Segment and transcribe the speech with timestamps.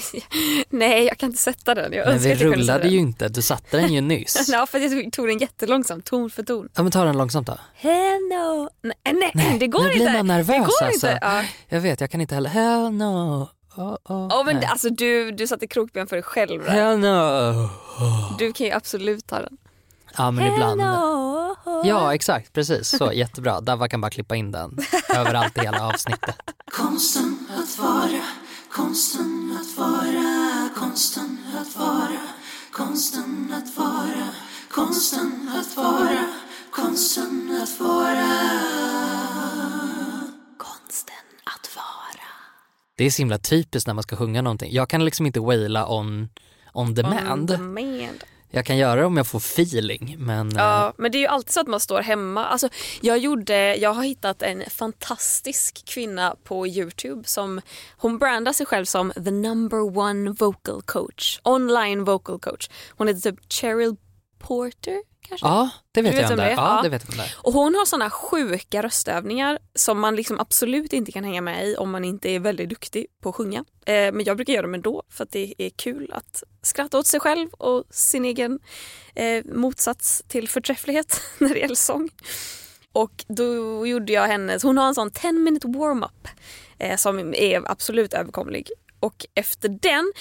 [0.70, 1.92] Nej, jag kan inte sätta den.
[1.92, 2.92] Jag Men vi rullade den.
[2.92, 4.48] ju inte, du satte den ju nyss.
[4.52, 6.68] Ja, för jag tog den jättelångsamt, ton för ton.
[6.74, 7.58] Ja men ta den långsamt då.
[7.74, 8.68] Hello.
[8.82, 10.12] Nej, nej, Nej, det går nu blir inte.
[10.12, 11.06] man nervös det går alltså.
[11.10, 11.18] inte.
[11.22, 11.42] Ja.
[11.68, 12.50] Jag vet, jag kan inte heller.
[12.50, 13.48] Hell no.
[13.76, 14.64] Oh, oh, Oh, men nej.
[14.66, 16.64] alltså, du, du satte krokben för dig själv.
[16.64, 16.70] Där.
[16.70, 17.68] Hell no.
[18.38, 19.56] Du kan ju absolut ta den.
[20.16, 20.80] Ja men ibland.
[20.80, 21.56] Hello.
[21.84, 23.60] Ja exakt, precis så, jättebra.
[23.60, 24.78] Dava kan bara klippa in den
[25.16, 26.36] överallt i hela avsnittet.
[26.72, 28.08] Konsten att vara,
[28.74, 32.20] konsten att vara, konsten att vara,
[32.70, 34.28] konsten att vara,
[34.70, 36.24] konsten att vara,
[36.70, 38.30] konsten att vara.
[40.56, 42.28] Konsten att vara.
[42.96, 44.72] Det är så himla typiskt när man ska sjunga någonting.
[44.72, 46.28] Jag kan liksom inte waila on,
[46.72, 47.30] on demand.
[47.30, 48.24] On demand.
[48.54, 51.26] Jag kan göra det om jag får feeling men eh, Ja, men det är ju
[51.26, 52.46] alltid så att man står hemma.
[52.46, 52.68] Alltså,
[53.00, 57.60] jag, gjorde, jag har hittat en fantastisk kvinna på Youtube som
[57.96, 61.40] hon brandar sig själv som the number one vocal coach.
[61.42, 62.70] Online vocal coach.
[62.96, 63.96] Hon heter typ Cheryl
[64.46, 65.46] Porter kanske?
[65.46, 66.50] ja det vet Du vet jag om det?
[66.50, 67.24] Ja, det vet jag om.
[67.36, 71.76] Och hon har såna sjuka röstövningar som man liksom absolut inte kan hänga med i
[71.76, 73.64] om man inte är väldigt duktig på att sjunga.
[73.86, 77.06] Eh, men jag brukar göra dem ändå för att det är kul att skratta åt
[77.06, 78.58] sig själv och sin egen
[79.14, 82.10] eh, motsats till förträfflighet när det gäller sång.
[82.92, 86.28] Och då gjorde jag hennes, hon har en sån 10 minute warm-up
[86.78, 88.70] eh, som är absolut överkomlig.
[89.00, 90.12] Och efter den,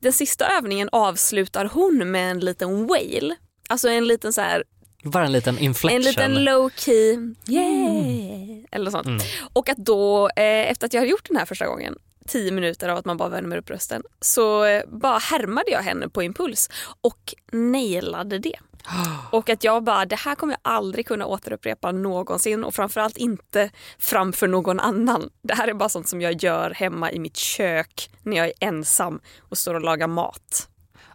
[0.00, 3.34] den sista övningen avslutar hon med en liten wail.
[3.74, 4.64] Alltså en liten så här
[5.04, 5.96] Bara en liten inflection.
[5.96, 9.06] en liten low key, yeah, eller sånt.
[9.06, 9.20] Mm.
[9.52, 12.88] Och att då, eh, efter att jag hade gjort den här första gången, tio minuter
[12.88, 16.70] av att man bara värmer upp rösten, så eh, bara härmade jag henne på impuls
[17.00, 18.56] och nailade det.
[19.30, 23.70] Och att jag bara, det här kommer jag aldrig kunna återupprepa någonsin och framförallt inte
[23.98, 25.30] framför någon annan.
[25.42, 28.52] Det här är bara sånt som jag gör hemma i mitt kök när jag är
[28.60, 30.68] ensam och står och lagar mat.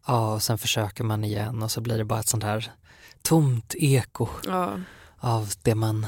[0.08, 2.72] Ja, och sen försöker man igen och så blir det bara ett sånt här
[3.22, 4.74] tomt eko Ja,
[5.20, 6.08] av det man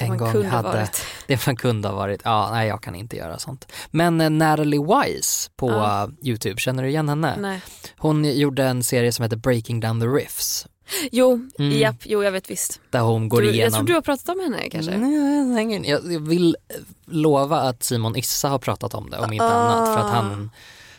[0.00, 0.68] en man gång hade.
[0.68, 1.02] varit.
[1.26, 2.20] Det man kunde ha varit.
[2.24, 3.72] Ja, nej jag kan inte göra sånt.
[3.90, 6.02] Men eh, Natalie Wise på Ja.
[6.04, 7.36] eh, Youtube, känner du igen henne?
[7.40, 7.60] Nej.
[7.98, 10.66] Hon gjorde en serie som heter Breaking Down the Riffs.
[11.12, 11.78] Jo, Mm.
[11.78, 12.80] japp, jo jag vet visst.
[12.90, 13.72] Där hon går du, Jag igenom...
[13.72, 14.92] tror du har pratat om henne kanske?
[14.92, 16.76] Mm, jag, jag vill eh,
[17.06, 19.94] lova att Simon Issa har pratat om det, om inte annat.
[19.94, 20.50] För att han,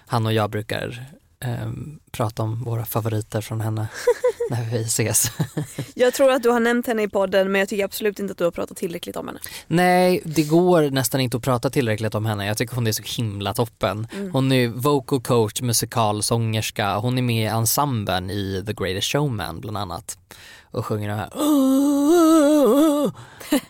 [0.08, 1.06] han och jag brukar
[1.46, 3.88] ehm, prata om våra favoriter från henne
[4.50, 5.32] när vi ses.
[5.94, 8.38] Jag tror att du har nämnt henne i podden men jag tycker absolut inte att
[8.38, 9.40] du har pratat tillräckligt om henne.
[9.68, 12.46] Nej, det går nästan inte att prata tillräckligt om henne.
[12.46, 14.08] Jag tycker hon är så himla toppen.
[14.14, 14.32] Mm.
[14.32, 16.98] Hon är vocal coach, musikalsångerska.
[16.98, 20.18] Hon är med i ensemblen i The Greatest Showman bland annat.
[20.64, 21.30] Och sjunger de här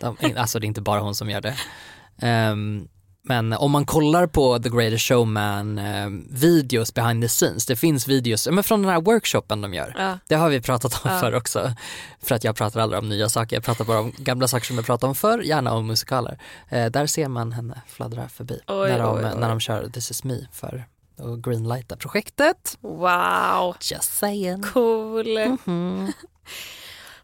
[0.00, 1.56] de, Alltså det är inte bara hon som gör det.
[2.18, 2.88] Ehm,
[3.28, 8.08] men om man kollar på The Greatest Showman ehm, videos behind the scenes, det finns
[8.08, 9.94] videos men från den här workshopen de gör.
[9.98, 10.18] Ja.
[10.28, 11.20] Det har vi pratat om Ja.
[11.20, 11.72] förr också.
[12.22, 14.76] För att jag pratar aldrig om nya saker, jag pratar bara om gamla saker som
[14.76, 16.38] jag pratade om förr, gärna om musikaler.
[16.68, 19.40] Eh, där ser man henne fladdra förbi Oj, när, de, oj, oj.
[19.40, 20.84] när de kör This is me för
[21.18, 22.78] att greenlighta projektet.
[22.80, 24.62] Wow, Just saying.
[24.62, 25.38] cool.
[25.66, 26.12] Mhm.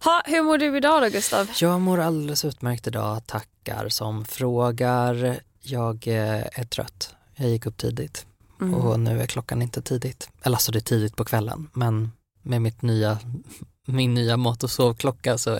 [0.04, 1.50] Ha, hur mår du idag då Gustav?
[1.60, 5.40] Jag mår alldeles utmärkt idag, tackar som frågar.
[5.62, 7.14] Jag eh, är trött.
[7.34, 8.26] Jag gick upp tidigt
[8.60, 8.74] Mm.
[8.74, 10.28] och nu är klockan inte tidigt.
[10.42, 12.12] Eller alltså det är tidigt på kvällen men
[12.42, 13.18] med mitt nya,
[13.86, 15.58] min nya mat och sovklocka så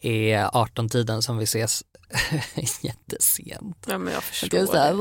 [0.00, 1.84] är 18-tiden som vi ses
[2.82, 3.86] jättesent.
[3.88, 4.66] Ja, men jag Jag förstår.
[4.66, 4.92] så här.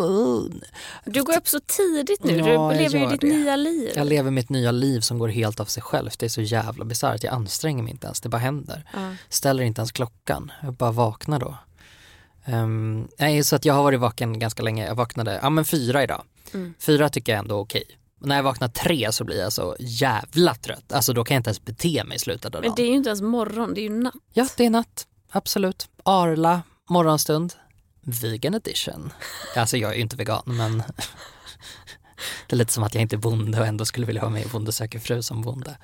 [1.06, 3.28] Du går upp så tidigt nu, Ja, du jag lever ju ditt det.
[3.28, 3.92] nya liv.
[3.96, 6.20] Jag lever mitt nya liv som går helt av sig självt.
[6.20, 7.24] Det är så jävla bisarrt.
[7.24, 8.90] Jag anstränger mig inte ens, det bara händer.
[8.94, 9.16] Ja.
[9.30, 11.58] Ställer inte ens klockan, jag bara vaknar då.
[12.48, 14.86] Um, nej, så att jag har varit vaken ganska länge.
[14.86, 16.24] Jag vaknade, ja men fyra idag.
[16.54, 16.74] Mm.
[16.80, 17.84] Fyra tycker jag ändå är okej.
[18.22, 20.92] Och när jag vaknar tre så blir jag så jävla trött.
[20.94, 22.76] Alltså då kan jag inte ens bete mig i slutet av Men dagen.
[22.76, 24.14] det är ju inte ens morgon, det är ju natt.
[24.34, 25.08] Ja, det är natt.
[25.32, 25.88] Absolut.
[26.04, 27.54] Arla, morgonstund.
[28.02, 29.14] Vegan edition.
[29.56, 30.84] Alltså jag är ju inte vegan men
[32.48, 34.48] det är lite som att jag inte är bonde och ändå skulle vilja ha med
[34.50, 35.78] Bonde söker fru som bonde.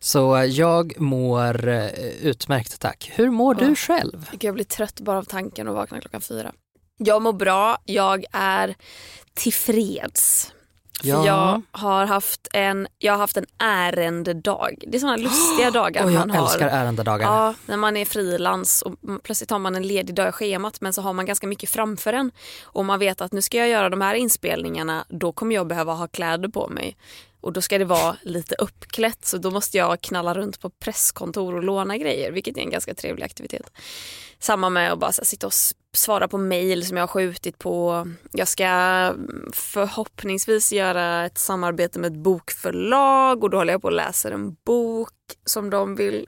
[0.00, 1.88] Så eh, jag mår eh,
[2.22, 3.10] utmärkt tack.
[3.14, 3.68] Hur mår Ja.
[3.68, 4.30] du själv?
[4.40, 6.52] Jag blir trött bara av tanken att vakna klockan fyra.
[6.98, 8.74] Jag mår bra, jag är
[9.34, 10.53] tillfreds.
[11.00, 11.26] För Ja.
[11.26, 14.84] jag har haft en, jag har haft en ärendedag.
[14.86, 16.42] Det är sådana lustiga dagar jag man har.
[16.42, 17.26] älskar ärendedagar.
[17.26, 20.92] Ja, när man är frilans och plötsligt har man en ledig dag i schemat men
[20.92, 22.30] så har man ganska mycket framför en.
[22.62, 25.92] Och man vet att nu ska jag göra de här inspelningarna, då kommer jag behöva
[25.92, 26.96] ha kläder på mig.
[27.44, 31.54] Och då ska det vara lite uppklätt så då måste jag knalla runt på presskontor
[31.54, 33.70] och låna grejer vilket är en ganska trevlig aktivitet.
[34.38, 35.52] Samma med att bara här, sitta och
[35.92, 38.06] svara på mail som jag har skjutit på.
[38.32, 43.88] Jag ska mm, förhoppningsvis göra ett samarbete med ett bokförlag och då håller jag på
[43.88, 45.12] och läser en bok
[45.44, 46.26] som de vill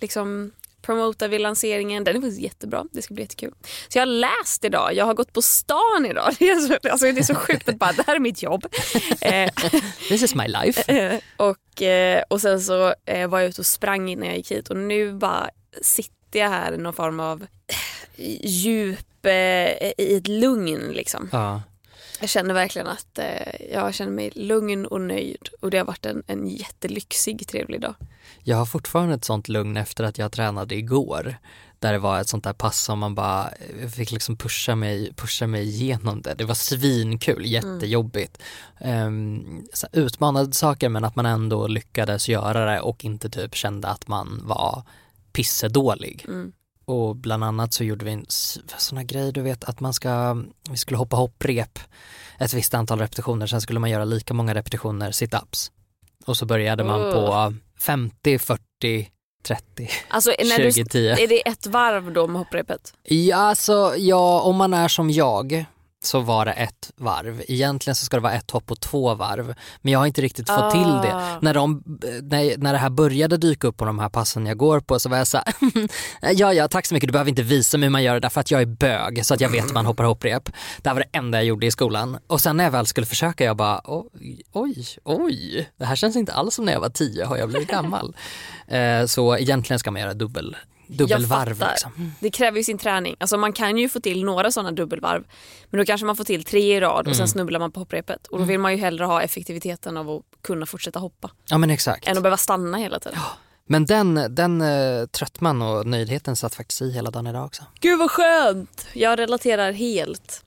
[0.00, 0.52] liksom
[0.88, 2.04] promota vid lanseringen.
[2.04, 2.84] Den är faktiskt jättebra.
[2.92, 3.52] Det ska bli jättekul.
[3.88, 4.94] Så jag har läst idag.
[4.94, 6.34] Jag har gått på stan idag.
[6.38, 8.66] Det är så, alltså det är så sjukt att bara, det här är mitt jobb.
[9.20, 9.50] Eh,
[10.08, 10.92] This is my life.
[10.98, 12.78] Eh, och, eh, och sen så
[13.28, 15.50] var jag ute och sprang innan jag gick hit och nu bara
[15.82, 17.46] sitter jag här i någon form av
[18.42, 19.26] djup,
[19.98, 21.28] i ett lugn liksom.
[21.32, 21.62] Ja.
[22.20, 26.06] Jag känner verkligen att eh, jag känner mig lugn och nöjd och det har varit
[26.06, 27.94] en, en jättelyxig trevlig dag.
[28.42, 31.36] Jag har fortfarande ett sånt lugn efter att jag tränade igår.
[31.78, 33.50] Där det var ett sånt där pass som man bara
[33.80, 36.34] jag fick liksom pusha mig, pusha mig igenom det.
[36.34, 38.42] Det var svinkul, jättejobbigt.
[38.80, 43.54] Um, så här utmanade saker men att man ändå lyckades göra det och inte typ
[43.54, 44.82] kände att man var
[45.32, 46.24] pissedålig.
[46.28, 46.52] Mm.
[46.88, 50.42] Och bland annat så gjorde vi en s- såna grejer, du vet att man ska,
[50.70, 51.78] vi skulle hoppa hopprep
[52.38, 55.70] ett visst antal repetitioner, sen skulle man göra lika många repetitioner sit-ups.
[56.26, 57.12] Och så började man Ugh.
[57.14, 59.10] på 50, 40,
[59.44, 61.12] 30, Alltså när du, 20, 10.
[61.24, 62.94] är det ett varv då med hopprepet?
[63.02, 65.64] Ja, alltså, ja, om man är som jag
[66.08, 67.42] så var det ett varv.
[67.48, 69.54] Egentligen så ska det vara ett hopp och två varv.
[69.82, 71.14] Men jag har inte riktigt fått till det.
[71.14, 71.38] Ah.
[71.42, 71.82] När, de,
[72.22, 75.08] när, när det här började dyka upp på de här passen jag går på så
[75.08, 75.54] var jag så här,
[76.32, 78.28] ja ja tack så mycket du behöver inte visa mig hur man gör det där
[78.28, 80.50] för att jag är bög så att jag vet hur man hoppar hopprep.
[80.82, 82.18] Det här var det enda jag gjorde i skolan.
[82.26, 86.16] Och sen när jag väl skulle försöka jag bara oj, oj, oj, det här känns
[86.16, 88.16] inte alls som när jag var tio, har jag blivit gammal?
[88.68, 90.56] eh, så egentligen ska man göra dubbel,
[90.88, 91.64] dubbelvarv.
[91.70, 92.12] Liksom.
[92.20, 93.16] Det kräver ju sin träning.
[93.20, 95.24] Alltså man kan ju få till några sådana dubbelvarv.
[95.70, 97.14] Men då kanske man får till tre i rad och Mm.
[97.14, 98.26] sen snubblar man på hopprepet.
[98.26, 101.30] Och då vill man ju hellre ha effektiviteten av att kunna fortsätta hoppa.
[101.48, 102.08] Ja men exakt.
[102.08, 103.18] Än att behöva stanna hela tiden.
[103.70, 107.62] Men den, den eh, tröttman och nöjdheten satt faktiskt i hela dagen idag också.
[107.80, 108.86] Gud vad skönt!
[108.92, 110.44] Jag relaterar helt.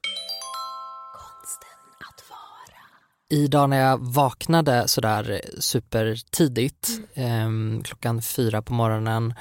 [3.33, 7.49] Idag när jag vaknade sådär supertidigt, eh,
[7.83, 9.33] klockan fyra på morgonen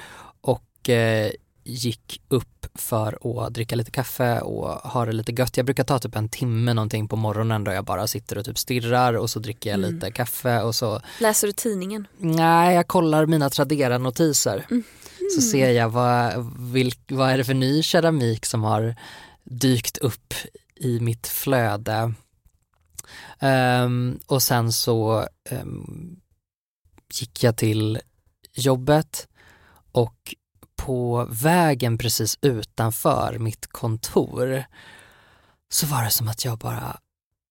[1.64, 5.56] gick upp för att dricka lite kaffe och ha det lite gött.
[5.56, 8.58] Jag brukar ta typ en timme någonting på morgonen då jag bara sitter och typ
[8.58, 12.06] stirrar och så dricker jag lite kaffe och så Läser du tidningen?
[12.18, 14.66] Nej, jag kollar mina Tradera-notiser.
[15.34, 18.94] Så ser jag vad, vilk, vad är det för ny keramik som har
[19.44, 20.34] dykt upp
[20.74, 22.14] i mitt flöde.
[23.38, 26.16] Ehm, och sen så ehm,
[27.14, 28.00] gick jag till
[28.54, 29.28] jobbet
[29.92, 30.34] och
[30.80, 34.64] på vägen precis utanför mitt kontor
[35.72, 36.96] så var det som att jag bara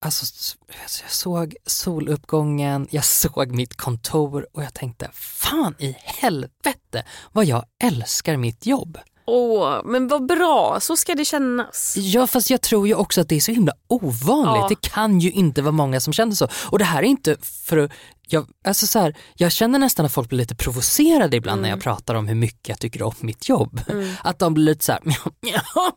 [0.02, 7.46] Alltså, jag såg soluppgången, jag såg mitt kontor och jag tänkte, fan i helvete vad
[7.46, 8.98] jag älskar mitt jobb.
[9.26, 11.96] Åh, men vad bra, så ska det kännas.
[11.98, 14.62] Ja fast jag tror ju också att det är så himla ovanligt.
[14.62, 14.68] Ja.
[14.70, 16.48] Det kan ju inte vara många som känner så.
[16.70, 17.92] Och det här är inte för att,
[18.34, 21.82] jag, alltså så här, jag känner nästan att folk blir lite provocerade ibland när jag
[21.82, 23.82] pratar om hur mycket jag tycker om mitt jobb.
[24.24, 25.02] Att de blir lite så här,
[25.40, 25.92] ja,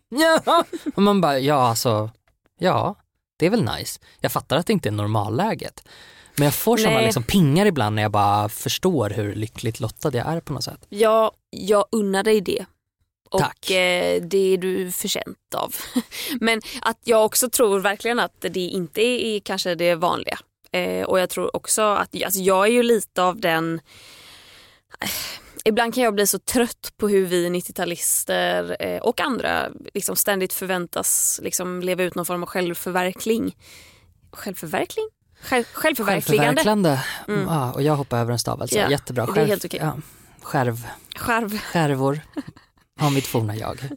[0.45, 0.65] ja.
[0.95, 2.11] Och man bara, ja alltså,
[2.59, 2.97] ja
[3.43, 4.01] det är väl nice.
[4.21, 5.85] Jag fattar att det inte är normalläget.
[6.37, 7.05] Men jag får sådana Nej.
[7.05, 10.87] liksom pingar ibland när jag bara förstår hur lyckligt lottad jag är på något sätt.
[10.89, 12.65] Ja, jag unnar dig det.
[13.31, 13.71] Och Tack.
[13.71, 15.75] eh, det är du förtjänt av.
[16.41, 20.39] Men att jag också tror verkligen att det inte är kanske det vanliga.
[20.73, 23.81] Eh, och jag tror också att, alltså jag är ju lite av den
[25.65, 30.53] Ibland kan jag bli så trött på hur vi 90-talister eh, och andra liksom ständigt
[30.53, 33.57] förväntas liksom leva ut någon form av självförverkling.
[34.33, 35.09] Självförverkling?
[35.43, 36.63] Själv, självförverkligande.
[36.63, 37.05] Självförverkligande.
[37.29, 37.45] Mm.
[37.49, 38.79] Ja, och jag hoppar över en stavelse.
[38.79, 39.27] Ja, Jättebra.
[39.27, 39.81] det är helt okej.
[39.83, 39.97] ja.
[40.43, 40.87] Skärv.
[41.17, 41.59] Själv.
[41.59, 42.21] Skärvor.
[43.01, 43.79] Har mitt forna jag.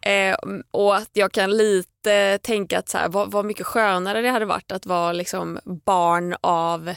[0.00, 0.36] Eh,
[0.70, 4.44] och att jag kan lite tänka att så här, vad, vad mycket skönare det hade
[4.44, 6.94] varit att vara liksom barn av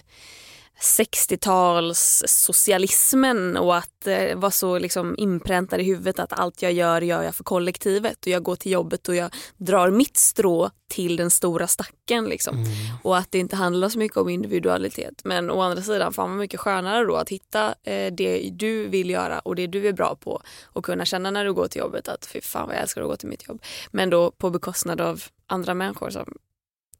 [0.82, 7.02] 60-tals socialismen och att eh, vara så liksom inpräntad i huvudet att allt jag gör
[7.02, 11.16] gör jag för kollektivet och jag går till jobbet och jag drar mitt strå till
[11.16, 12.66] den stora stacken liksom.
[13.04, 15.22] Och att det inte handlar så mycket om individualitet.
[15.24, 19.10] Men å andra sidan, fan vad mycket skönare då att hitta eh, det du vill
[19.10, 22.08] göra och det du är bra på och kunna känna när du går till jobbet
[22.08, 23.62] att fy fan vad jag älskar att gå till mitt jobb.
[23.92, 26.34] Men då på bekostnad av andra människor som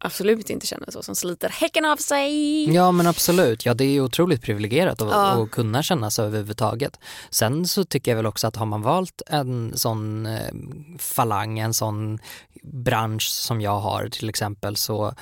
[0.02, 2.74] absolut inte känner så, som sliter häcken av sig.
[2.74, 5.44] Ja men absolut, ja det är otroligt privilegierat att, Ja.
[5.44, 7.00] att kunna känna så överhuvudtaget.
[7.30, 10.54] Sen så tycker jag väl också att har man valt en sån eh,
[11.00, 12.20] falang, en sån
[12.64, 15.14] bransch som jag har till exempel så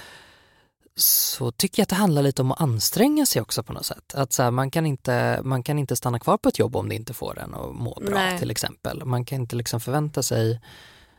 [0.96, 4.16] så tycker jag att det handlar lite om att anstränga sig också på något sätt.
[4.16, 6.90] Att så här, man, kan inte, man kan inte stanna kvar på ett jobb om
[6.90, 8.40] det inte får en att må bra Nej.
[8.40, 9.06] till exempel.
[9.06, 10.62] Man kan inte liksom förvänta sig,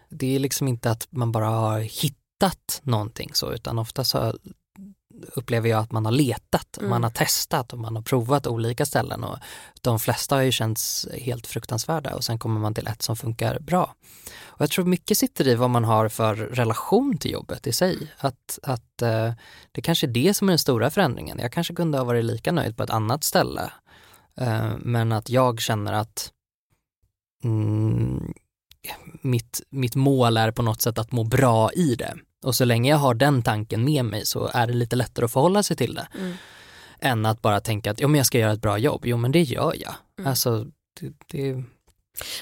[0.09, 2.20] det är liksom inte att man bara har hittat
[2.83, 4.35] någonting så utan ofta så
[5.35, 6.91] upplever jag att man har letat, Mm.
[6.91, 9.39] man har testat och man har provat olika ställen och
[9.81, 13.59] de flesta har ju känts helt fruktansvärda och sen kommer man till ett som funkar
[13.59, 13.95] bra.
[14.43, 18.13] Och jag tror mycket sitter i vad man har för relation till jobbet i sig.
[18.19, 19.33] Att, att eh,
[19.73, 21.39] det kanske är det som är den stora förändringen.
[21.39, 23.73] Jag kanske kunde ha varit lika nöjd på ett annat ställe.
[24.37, 26.33] Eh, men att jag känner att
[27.45, 28.33] mm,
[29.23, 32.15] mitt, mitt mål är på något sätt att må bra i det.
[32.45, 35.33] Och så länge jag har den tanken med mig så är det lite lättare att
[35.33, 36.09] förhålla sig till det.
[36.19, 36.33] Mm.
[37.01, 39.03] Än att bara tänka att jo, men jag ska göra ett bra jobb.
[39.05, 39.95] Jo men det gör jag.
[40.19, 40.31] Mm.
[40.31, 40.67] Alltså,
[41.01, 41.65] det, det,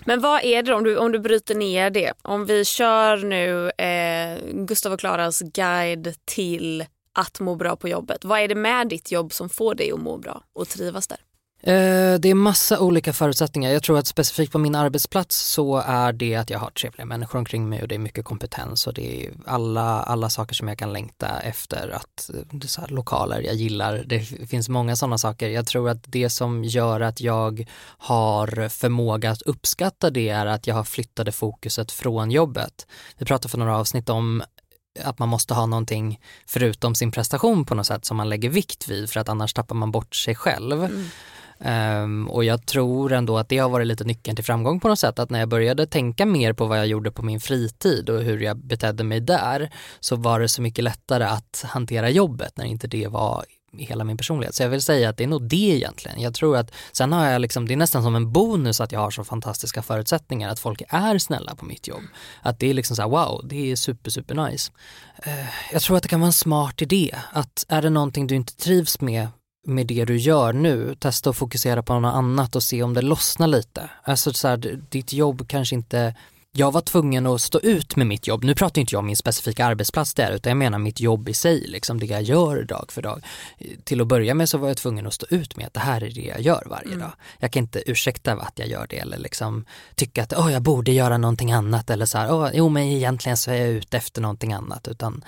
[0.05, 2.13] Men vad är det om du, om du bryter ner det?
[2.23, 8.25] Om vi kör nu eh, Gustav och Klaras guide till att må bra på jobbet.
[8.25, 11.19] Vad är det med ditt jobb som får dig att må bra och trivas där?
[11.63, 13.71] Eh, det är massa olika förutsättningar.
[13.71, 17.39] Jag tror att specifikt på min arbetsplats så är det att jag har trevliga människor
[17.39, 20.79] omkring mig och det är mycket kompetens och det är alla, alla saker som jag
[20.79, 21.91] kan längta efter.
[21.91, 25.49] Att, det är så här, lokaler jag gillar, det finns många sådana saker.
[25.49, 30.67] Jag tror att det som gör att jag har förmåga att uppskatta det är att
[30.67, 32.87] jag har flyttade fokuset från jobbet.
[33.19, 34.43] Vi pratade för några avsnitt om
[35.05, 38.89] att man måste ha någonting förutom sin prestation på något sätt som man lägger vikt
[38.89, 40.89] vid för att annars tappar man bort sig själv.
[41.61, 44.99] Ehm, och jag tror ändå att det har varit lite nyckeln till framgång på något
[44.99, 45.19] sätt.
[45.19, 48.41] Att när jag började tänka mer på vad jag gjorde på min fritid och hur
[48.41, 52.87] jag betedde mig där så var det så mycket lättare att hantera jobbet när inte
[52.87, 54.55] det var hela min personlighet.
[54.55, 56.21] Så jag vill säga att det är nog det egentligen.
[56.21, 59.01] Jag tror att sen har jag liksom, det är nästan som en bonus att jag
[59.01, 62.03] har så fantastiska förutsättningar att folk är snälla på mitt jobb.
[62.43, 64.73] Att det är liksom så här, wow, det är super super nice.
[65.23, 68.35] Eh, jag tror att det kan vara en smart idé att är det någonting du
[68.35, 69.29] inte trivs med
[69.67, 73.03] med det du gör nu, testa att fokusera på något annat och se om det
[73.03, 73.91] lossnar lite.
[74.03, 76.15] Alltså så här, ditt jobb kanske inte
[76.53, 78.45] jag var tvungen att stå ut med mitt jobb.
[78.45, 81.35] Nu pratar inte jag om min specifika arbetsplats där utan jag menar mitt jobb i
[81.35, 83.25] sig, liksom det jag gör dag för dag.
[83.85, 86.03] Till att börja med så var jag tvungen att stå ut med att det här
[86.03, 87.13] är det jag gör varje dag.
[87.39, 89.65] Jag kan inte ursäkta att jag gör det eller liksom
[89.95, 93.37] tycka att oh, jag borde göra någonting annat eller så här, oh, jo men egentligen
[93.37, 95.25] så är jag ute efter någonting annat utan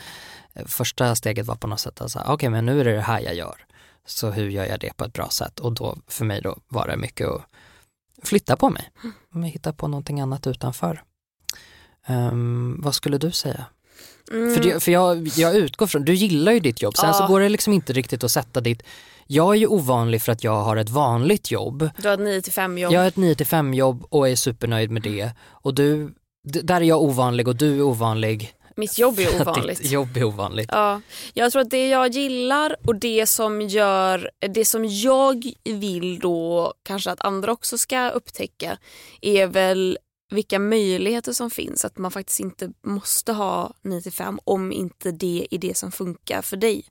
[0.55, 3.00] eh, första steget var på något sätt att säga okej men nu är det det
[3.00, 3.67] här jag gör.
[4.07, 5.61] Så hur gör jag det på ett bra sätt?
[5.61, 7.43] Och då för mig då var det mycket att
[8.23, 8.91] flytta på mig.
[9.29, 11.03] Men hitta på någonting annat utanför.
[12.11, 13.64] Ehm, vad skulle du säga?
[14.33, 14.55] Mm.
[14.55, 17.12] För, det, för jag, jag utgår från, du gillar ju ditt jobb, sen Ja.
[17.12, 18.83] så går det liksom inte riktigt att sätta ditt,
[19.26, 21.90] jag är ju ovanlig för att jag har ett vanligt jobb.
[21.97, 22.93] Du har ett 9 till 5 jobb.
[22.93, 25.31] Jag har ett 9 till 5 jobb och är supernöjd med det.
[25.49, 28.52] Och du, där är jag ovanlig och du är ovanlig.
[28.76, 29.83] Mitt jobb är ovanligt.
[29.83, 30.69] Ditt jobb är ovanligt.
[30.73, 31.00] Ja,
[31.35, 36.75] jag tror att det jag gillar och det som gör, det som jag vill då
[36.83, 38.79] kanske att andra också ska upptäcka
[39.21, 39.99] är väl
[40.31, 41.85] vilka möjligheter som finns.
[41.85, 45.93] Att man faktiskt inte måste ha 9 till 5 om inte det är det som
[45.93, 46.85] funkar för dig.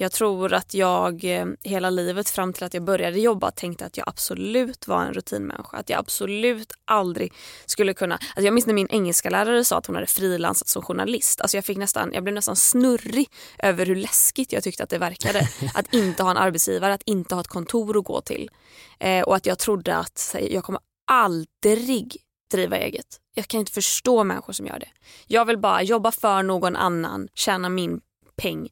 [0.00, 3.96] Jag tror att jag eh, hela livet fram till att jag började jobba tänkte att
[3.96, 5.76] jag absolut var en rutinmänniska.
[5.76, 7.32] Att jag absolut aldrig
[7.66, 8.14] skulle kunna...
[8.14, 11.40] Alltså jag minns när min engelska lärare sa att hon hade frilansat som journalist.
[11.40, 14.98] Alltså jag, fick nästan, jag blev nästan snurrig över hur läskigt jag tyckte att det
[14.98, 15.48] verkade.
[15.74, 18.50] att inte ha en arbetsgivare, att inte ha ett kontor att gå till.
[19.00, 22.16] Eh, och att jag trodde att jag kommer aldrig
[22.50, 23.06] driva eget.
[23.34, 24.88] Jag kan inte förstå människor som gör det.
[25.26, 28.00] Jag vill bara jobba för någon annan, tjäna min
[28.36, 28.68] peng,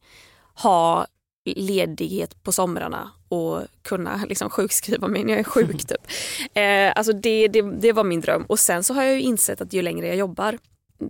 [0.55, 1.07] ha
[1.45, 5.87] ledighet på somrarna och kunna liksom sjukskriva mig när jag är sjuk.
[5.87, 6.11] typ.
[6.55, 8.45] eh, alltså det, det, det var min dröm.
[8.49, 10.59] Och sen så har jag ju insett att ju längre jag jobbar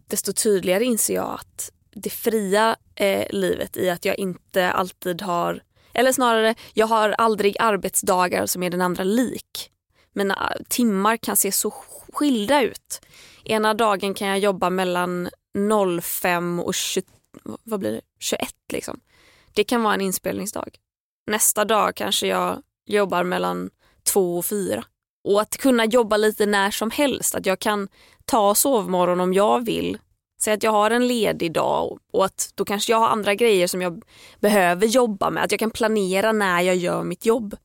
[0.07, 5.63] desto tydligare inser jag att det fria eh, livet i att jag inte alltid har,
[5.93, 9.71] eller snarare jag har aldrig arbetsdagar som är den andra lik.
[10.19, 11.71] Mina timmar kan se så
[12.13, 13.01] skilda ut.
[13.45, 15.29] Ena dagen kan jag jobba mellan
[16.03, 17.03] 05 och 20,
[17.65, 18.01] vad blir det?
[18.19, 19.01] 21 liksom.
[19.55, 20.77] Det kan vara en inspelningsdag.
[21.27, 23.71] Nästa dag kanske jag jobbar mellan
[24.13, 24.85] 2 och 4.
[25.25, 27.35] Och att kunna jobba lite när som helst.
[27.35, 27.89] Att jag kan
[28.25, 29.99] ta sovmorgon om jag vill.
[30.41, 33.67] Säg att jag har en ledig dag och att då kanske jag har andra grejer
[33.67, 34.03] som jag
[34.41, 35.45] behöver jobba med.
[35.45, 37.57] Att jag kan planera när jag gör mitt jobb.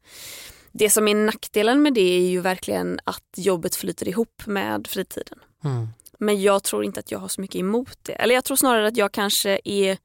[0.74, 5.40] Det som är nackdelen med det är ju verkligen att jobbet flyter ihop med fritiden.
[5.64, 5.88] Mm.
[6.20, 8.14] Men jag tror inte att jag har så mycket emot det.
[8.14, 9.98] Eller jag tror snarare att jag kanske är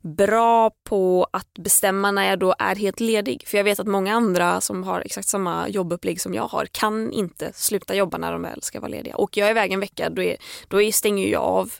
[0.00, 3.44] bra på att bestämma när jag då är helt ledig.
[3.46, 7.12] För jag vet att många andra som har exakt samma jobbupplägg som jag har kan
[7.12, 9.16] inte sluta jobba när de väl ska vara lediga.
[9.16, 10.36] Och jag är iväg en vecka, då, är,
[10.68, 11.72] då är, stänger jag av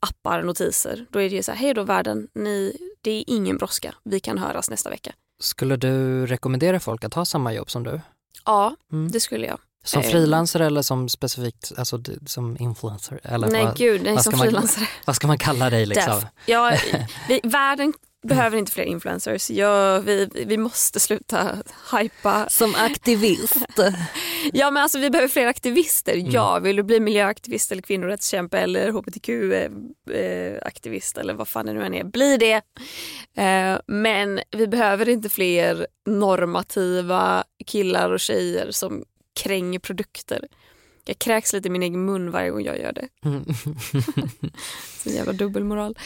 [0.00, 1.06] appar, notiser.
[1.10, 4.20] Då är det ju så här, hej då världen, ni, det är ingen brådska, vi
[4.20, 5.12] kan höras nästa vecka.
[5.40, 8.00] Skulle du rekommendera folk att ha samma jobb som du?
[8.44, 9.10] Ja, Mm.
[9.10, 9.58] det skulle jag.
[9.84, 10.08] Som Eh.
[10.10, 13.20] frilansare eller som specifikt, alltså som influencer?
[13.24, 14.88] Eller nej vad, gud, nej vad som man- frilansare.
[15.04, 16.22] vad ska man kalla dig liksom?
[16.46, 16.72] Ja,
[17.28, 17.92] vi, världen
[18.24, 19.50] behöver inte fler influencers.
[19.50, 21.56] Ja, vi, vi måste sluta
[22.00, 22.46] hypa.
[22.48, 23.56] Som aktivist.
[24.52, 26.14] Ja men alltså vi behöver fler aktivister.
[26.14, 26.30] Mm.
[26.30, 31.94] Ja, vill du bli miljöaktivist eller kvinnorättskämpe eller hbtq-aktivist eller vad fan det nu än
[31.94, 32.04] är.
[32.04, 32.60] Bli det.
[33.42, 39.04] Eh, Men vi behöver inte fler normativa killar och tjejer som
[39.42, 40.46] kränger produkter.
[41.04, 43.08] Jag kräks lite i min egen mun varje gång jag gör det.
[45.02, 45.98] Så jävla dubbelmoral.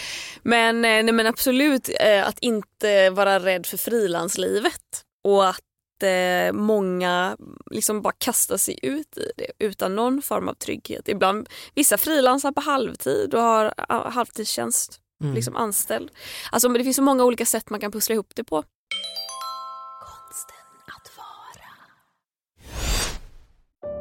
[0.43, 6.53] Men, eh, nej, men absolut eh, att inte vara rädd för frilanslivet och att eh,
[6.53, 7.37] många
[7.71, 11.09] liksom bara kastar sig ut i det utan någon form av trygghet.
[11.09, 15.35] Ibland, vissa frilansar på halvtid och har ah, halvtidstjänst Mm.
[15.35, 16.11] liksom anställd.
[16.53, 18.65] Alltså, men det finns så många olika sätt man kan pussla ihop det på.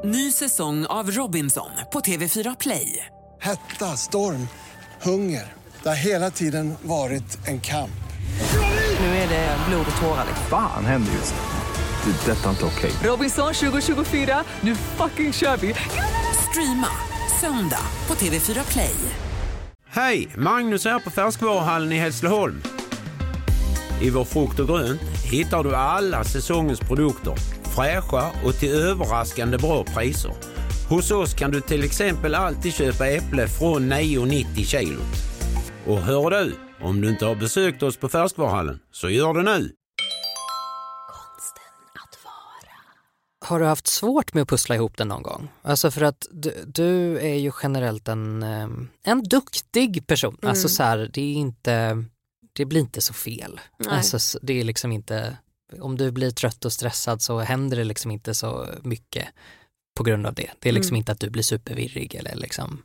[0.04, 3.06] Ny säsong av Robinson på TV4 Play.
[3.42, 4.48] Hetta, storm,
[5.02, 5.54] hunger.
[5.84, 7.92] Det har hela tiden varit en kamp.
[9.00, 10.26] Nu är det blod och tårar.
[10.28, 10.46] liksom.
[10.50, 12.12] Fan händer just nu.
[12.12, 12.32] Det.
[12.32, 12.92] är Detta är inte okej.
[13.04, 15.76] Robinson 2024, nu fucking kör vi!
[16.50, 16.88] Streama
[17.42, 18.96] söndag på TV4 Play.
[19.90, 20.28] Hej!
[20.38, 22.62] Magnus här på Färskvaruhallen i Hässleholm.
[24.02, 25.02] I vår frukt och grönt
[25.32, 27.34] hittar du alla säsongens produkter.
[27.78, 30.32] Fräscha och till överraskande bra priser.
[30.90, 35.02] Hos oss kan du till exempel alltid köpa äpple från 9,90 kilo.
[35.88, 39.72] Och hör du, om du inte har besökt oss på Färskvaruhallen, så gör det nu.
[43.46, 45.50] Har du haft svårt med att pussla ihop den någon gång?
[45.62, 48.70] Alltså för att du, du är ju generellt en, eh,
[49.04, 50.38] en duktig person.
[50.42, 50.50] Mm.
[50.50, 52.04] Alltså så här, det är inte,
[52.54, 53.60] det blir inte så fel.
[53.80, 53.90] Nej.
[53.98, 55.38] Alltså det är liksom inte,
[55.82, 59.28] om du blir trött och stressad så händer det liksom inte så mycket
[59.98, 60.50] på grund av det.
[60.60, 60.98] Det är liksom Mm.
[61.00, 62.84] inte att du blir supervirrig eller liksom,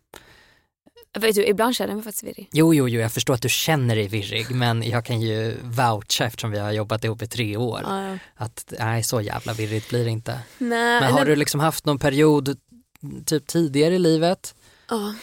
[1.18, 2.48] Vet du, ibland känner jag mig faktiskt virrig.
[2.52, 6.24] jo jo jo jag förstår att du känner dig virrig men jag kan ju voucha
[6.24, 8.18] eftersom vi har jobbat ihop i tre år Ja, ja.
[8.34, 10.32] att nej så jävla virrigt blir det inte.
[10.58, 12.56] Nej, Men har nej, du liksom haft någon period
[13.26, 14.54] typ tidigare i livet
[14.88, 15.14] ja.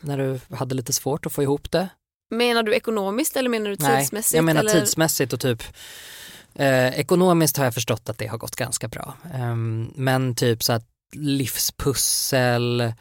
[0.00, 1.88] när du hade lite svårt att få ihop det?
[2.30, 4.34] Menar du ekonomiskt eller menar du Nej, tidsmässigt?
[4.34, 4.72] jag menar eller?
[4.80, 5.62] tidsmässigt och typ
[6.58, 9.14] eh, ekonomiskt har jag förstått att det har gått ganska bra.
[9.34, 12.92] Ehm, men typ så att livspussel,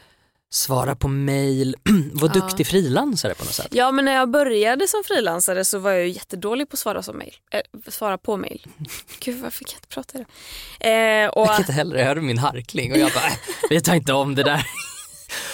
[0.51, 1.75] svara på mail,
[2.13, 2.33] var Ja.
[2.33, 3.67] duktig frilansare på något sätt.
[3.71, 7.03] Ja men när jag började som frilansare så var jag ju jättedålig på att svara,
[7.03, 7.35] som mail.
[7.51, 8.65] Eh, svara på mail.
[9.19, 11.23] Gud varför kan jag inte prata idag?
[11.23, 13.33] Eh, och, Jag kan inte heller, jag hörde min harkling och jag bara, äh,
[13.69, 14.67] vi tar inte om det där.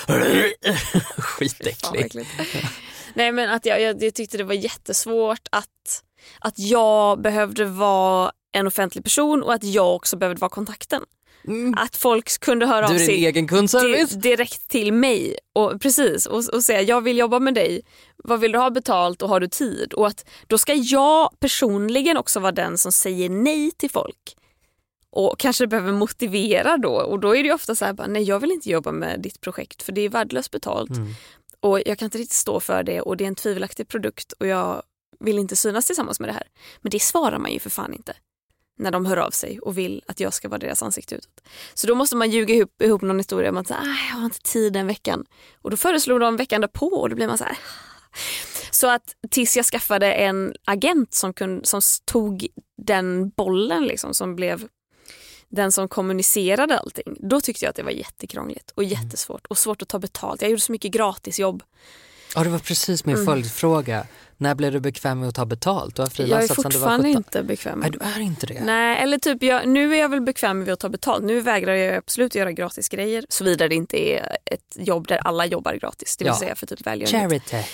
[0.08, 0.20] Fan,
[0.66, 0.76] vad
[1.26, 2.02] Skitäcklig.
[2.06, 2.30] äckligt.
[3.14, 5.68] Nej men att jag, jag, jag tyckte det var jättesvårt att,
[6.40, 11.04] att jag behövde vara en offentlig person och att jag också behövde vara kontakten.
[11.48, 11.74] Mm.
[11.78, 14.10] Att folk kunde höra Du av sig egen kundservice.
[14.10, 17.82] di- direkt till mig och, precis, och, och säga jag vill jobba med dig,
[18.24, 19.94] vad vill du ha betalt och har du tid?
[19.94, 24.36] Och att då ska jag personligen också vara den som säger nej till folk.
[25.10, 28.24] Och kanske behöver motivera då och då är det ju ofta så här, bara, nej
[28.24, 31.14] jag vill inte jobba med ditt projekt för det är värdelöst betalt Mm.
[31.60, 34.48] och jag kan inte riktigt stå för det och det är en tvivelaktig produkt och
[34.48, 34.82] jag
[35.22, 36.48] vill inte synas tillsammans med det här.
[36.82, 38.14] Men det svarar man ju för fan inte
[38.78, 41.42] när de hör av sig och vill att jag ska vara deras ansikte utåt.
[41.74, 43.76] Så då måste man ljuga ihop, ihop någon historia om att "Ah,
[44.10, 45.26] jag har inte tid den veckan.
[45.62, 47.58] Och då föreslog de veckan därpå och då blir man så här.
[48.72, 52.48] Så att tills jag skaffade en agent som, kunde, som tog
[52.82, 54.68] den bollen liksom, som blev
[55.50, 57.16] den som kommunicerade allting.
[57.20, 60.42] Då tyckte jag att det var jättekrångligt och jättesvårt och svårt att ta betalt.
[60.42, 61.64] Jag gjorde så mycket gratisjobb.
[62.36, 63.26] Ja det var precis min Mm.
[63.26, 64.06] följdfråga.
[64.42, 65.96] När blev du bekväm med att ta betalt?
[65.96, 66.72] Du har Jag är frilansat sedan du var 17.
[66.82, 67.80] fortfarande inte bekväm.
[67.80, 68.64] Nej du är inte det?
[68.64, 71.24] Nej, eller typ jag, nu är jag väl bekväm med att ta betalt.
[71.24, 75.46] Nu vägrar jag absolut göra gratis grejer såvida det inte är ett jobb där alla
[75.46, 76.18] jobbar gratis.
[76.18, 76.40] Det vill Ja.
[76.40, 77.44] säga för typ välgörenhet.
[77.50, 77.68] Charity.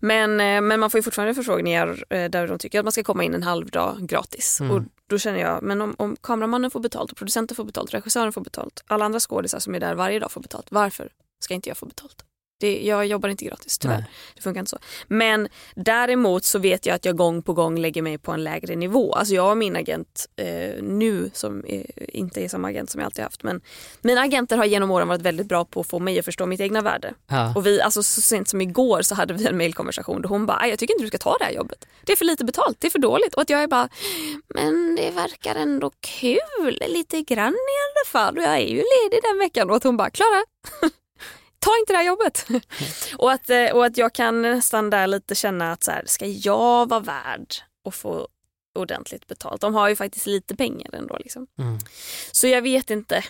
[0.00, 3.02] Men, eh, men man får ju fortfarande förfrågningar eh, där de tycker att man ska
[3.02, 4.60] komma in en halv dag gratis.
[4.60, 4.76] Mm.
[4.76, 8.32] Och då känner jag, men om, om kameramannen får betalt, och producenten får betalt, regissören
[8.32, 10.66] får betalt, alla andra skådisar som är där varje dag får betalt.
[10.70, 11.08] Varför
[11.40, 12.24] ska inte jag få betalt?
[12.60, 13.96] Det, jag jobbar inte gratis tyvärr.
[13.96, 14.06] Nej.
[14.34, 14.78] Det funkar inte så.
[15.08, 18.76] Men däremot så vet jag att jag gång på gång lägger mig på en lägre
[18.76, 19.12] nivå.
[19.14, 23.06] Alltså jag har min agent eh, nu som är, inte är samma agent som jag
[23.06, 23.42] alltid haft.
[23.42, 23.60] Men
[24.02, 26.60] mina agenter har genom åren varit väldigt bra på att få mig att förstå mitt
[26.60, 27.14] egna värde.
[27.30, 27.52] Ja.
[27.56, 30.56] Och vi, alltså så sent som igår så hade vi en mailkonversation där hon bara,
[30.60, 31.86] "Aj, jag tycker inte du ska ta det här jobbet.
[32.04, 33.34] Det är för lite betalt, det är för dåligt.
[33.34, 33.88] Och att jag är bara,
[34.54, 38.36] men det verkar ändå kul, lite grann i alla fall.
[38.38, 39.70] Och jag är ju ledig den veckan.
[39.70, 40.42] Och att hon bara, Klara,
[41.60, 42.46] ta inte det här jobbet.
[43.18, 46.26] och, att, eh, och att jag kan nästan där lite känna att så här, ska
[46.26, 48.28] jag vara värd att få
[48.74, 49.60] ordentligt betalt?
[49.60, 51.16] De har ju faktiskt lite pengar ändå.
[51.18, 51.46] Liksom.
[51.58, 51.78] Mm.
[52.32, 53.24] Så jag vet inte.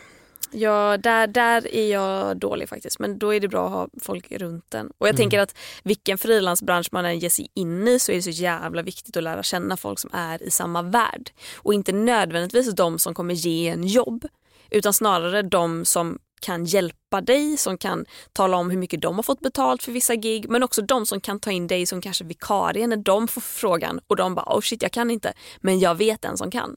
[0.53, 2.99] Jag, där, där är jag dålig faktiskt.
[2.99, 4.91] Men då är det bra att ha folk runt en.
[4.99, 8.23] Och jag tänker att vilken frilansbransch man än ger sig in i så är det
[8.23, 11.31] så jävla viktigt att lära känna folk som är i samma värld.
[11.57, 14.27] Och inte nödvändigtvis de som kommer ge en jobb.
[14.71, 19.23] Utan snarare de som kan hjälpa dig, som kan tala om hur mycket de har
[19.23, 20.49] fått betalt för vissa gig.
[20.49, 24.01] Men också de som kan ta in dig som kanske vikarie när de får frågan
[24.07, 26.77] och de bara oh shit jag kan inte men jag vet en som kan.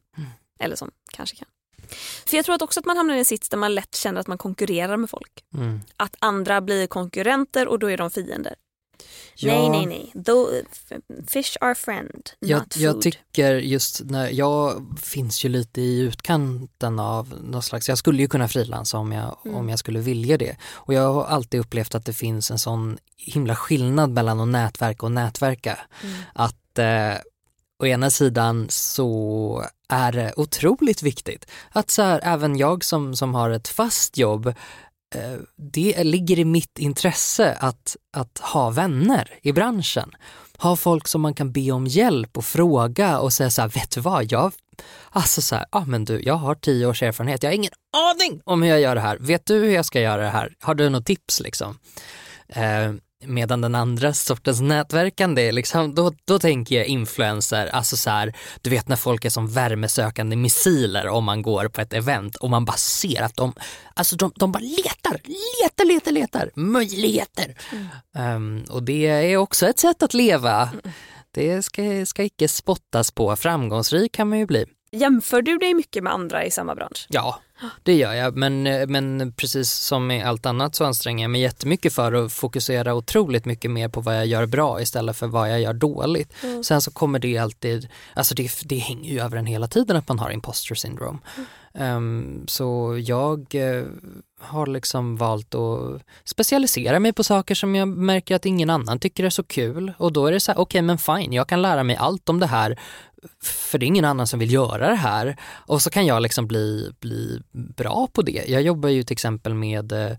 [0.59, 1.47] Eller som kanske kan.
[2.25, 4.19] För jag tror att också att man hamnar i en sits där man lätt känner
[4.19, 5.43] att man konkurrerar med folk.
[5.53, 5.79] Mm.
[5.97, 8.55] Att andra blir konkurrenter och då är de fiender.
[9.35, 9.53] Ja.
[9.69, 10.23] Nej, nej, nej.
[10.25, 10.49] Though,
[11.27, 13.01] fish are friend, Jag, not jag food.
[13.01, 18.27] tycker just när jag finns ju lite i utkanten av någon slags, jag skulle ju
[18.27, 19.57] kunna frilansa om jag, Mm.
[19.57, 20.57] om jag skulle vilja det.
[20.73, 25.05] Och jag har alltid upplevt att det finns en sån himla skillnad mellan att nätverka
[25.05, 25.79] och nätverka.
[26.03, 26.15] Mm.
[26.33, 27.13] Att eh,
[27.79, 33.35] å ena sidan så är det otroligt viktigt att så här, även jag som, som
[33.35, 34.53] har ett fast jobb
[35.13, 40.11] Eh, det ligger i mitt intresse att, att ha vänner i branschen.
[40.57, 43.91] Ha folk som man kan be om hjälp och fråga och säga så här, vet
[43.91, 44.51] du vad, jag,
[45.09, 48.41] alltså så här, ah, men du, jag har tio års erfarenhet, jag har ingen aning
[48.45, 49.17] om hur jag gör det här.
[49.19, 50.55] Vet du hur jag ska göra det här?
[50.61, 51.79] Har du något tips liksom?
[52.47, 52.93] Eh,
[53.27, 58.69] medan den andra sortens nätverkande, liksom, då, då tänker jag influencer, alltså så här, du
[58.69, 62.65] vet när folk är som värmesökande missiler om man går på ett event och man
[62.65, 63.53] bara ser att de,
[63.93, 65.21] alltså de, de bara letar,
[65.63, 67.55] letar, letar, letar, möjligheter.
[68.15, 70.69] Ehm, och det är också ett sätt att leva.
[71.31, 74.65] Det ska, ska icke spottas på, framgångsrik kan man ju bli.
[74.95, 77.07] Jämför du dig mycket med andra i samma bransch?
[77.09, 77.39] Ja,
[77.83, 78.37] det gör jag.
[78.37, 82.93] Men, men precis som med allt annat så anstränger jag mig jättemycket för att fokusera
[82.93, 86.33] otroligt mycket mer på vad jag gör bra istället för vad jag gör dåligt.
[86.63, 90.07] Sen så kommer det alltid, alltså det, det hänger ju över en hela tiden att
[90.07, 91.19] man har imposter syndrome.
[91.73, 93.83] Ehm, så jag eh,
[94.39, 99.23] har liksom valt att specialisera mig på saker som jag märker att ingen annan tycker
[99.23, 99.93] är så kul.
[99.97, 102.39] Och då är det så här, okej men fine, jag kan lära mig allt om
[102.39, 102.79] det här
[103.41, 105.37] för det är ingen annan som vill göra det här.
[105.43, 108.43] Och så kan jag liksom bli, bli bra på det.
[108.47, 110.17] Jag jobbar ju till exempel med eh,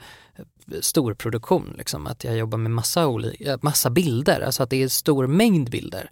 [0.81, 4.89] storproduktion, liksom, att jag jobbar med massa, olika, eh, massa bilder, alltså att det är
[4.89, 6.11] stor mängd bilder.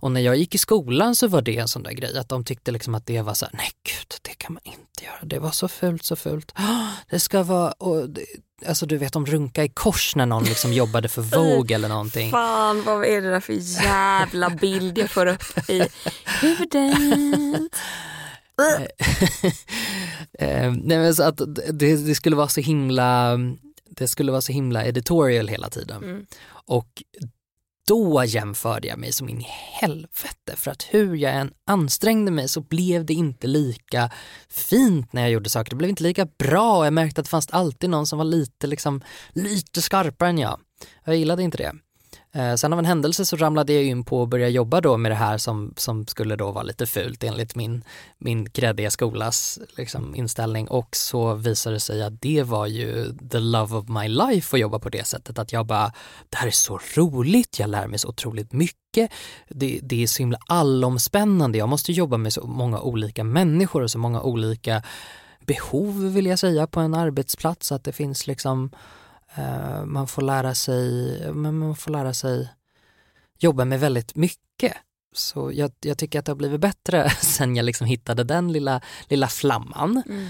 [0.00, 2.44] Och när jag gick i skolan så var det en sån där grej att de
[2.44, 5.38] tyckte liksom att det var så här, nej gud, det kan man inte göra, det
[5.38, 6.52] var så fult, så fult.
[7.10, 8.24] Det ska vara, och det,
[8.66, 12.30] alltså du vet de runka i kors när någon liksom jobbade för Vogue eller någonting.
[12.30, 15.88] Fan vad är det där för jävla bild jag får upp i
[16.40, 17.72] huvudet?
[20.38, 21.36] Eh, nej men så att
[21.72, 23.38] det, det skulle vara så himla,
[23.90, 26.02] det skulle vara så himla editorial hela tiden.
[26.02, 26.26] Mm.
[26.50, 27.02] Och
[27.88, 32.48] då jämförde jag mig som in i helvete för att hur jag än ansträngde mig
[32.48, 34.10] så blev det inte lika
[34.48, 35.70] fint när jag gjorde saker.
[35.70, 38.24] Det blev inte lika bra och jag märkte att det fanns alltid någon som var
[38.24, 39.00] lite, liksom,
[39.32, 40.60] lite skarpare än jag.
[41.04, 41.72] Jag gillade inte det.
[42.32, 45.10] Eh, sen av en händelse så ramlade jag in på att börja jobba då med
[45.10, 47.84] det här som, som skulle då vara lite fult enligt min,
[48.18, 50.68] min kreddiga skolas liksom, inställning.
[50.68, 54.60] Och så visade det sig att det var ju the love of my life att
[54.60, 55.38] jobba på det sättet.
[55.38, 55.92] Att jag bara,
[56.28, 59.10] det här är så roligt, jag lär mig så otroligt mycket,
[59.48, 63.90] det, det är så himla allomspännande, jag måste jobba med så många olika människor och
[63.90, 64.82] så många olika
[65.40, 68.70] behov vill jag säga på en arbetsplats, att det finns liksom
[69.34, 72.48] Eh, man får lära sig, men man får lära sig
[73.38, 74.76] jobba med väldigt mycket.
[75.12, 78.80] Så jag, jag tycker att det har blivit bättre sen jag liksom hittade den lilla,
[79.08, 80.02] lilla flamman.
[80.06, 80.28] Mm.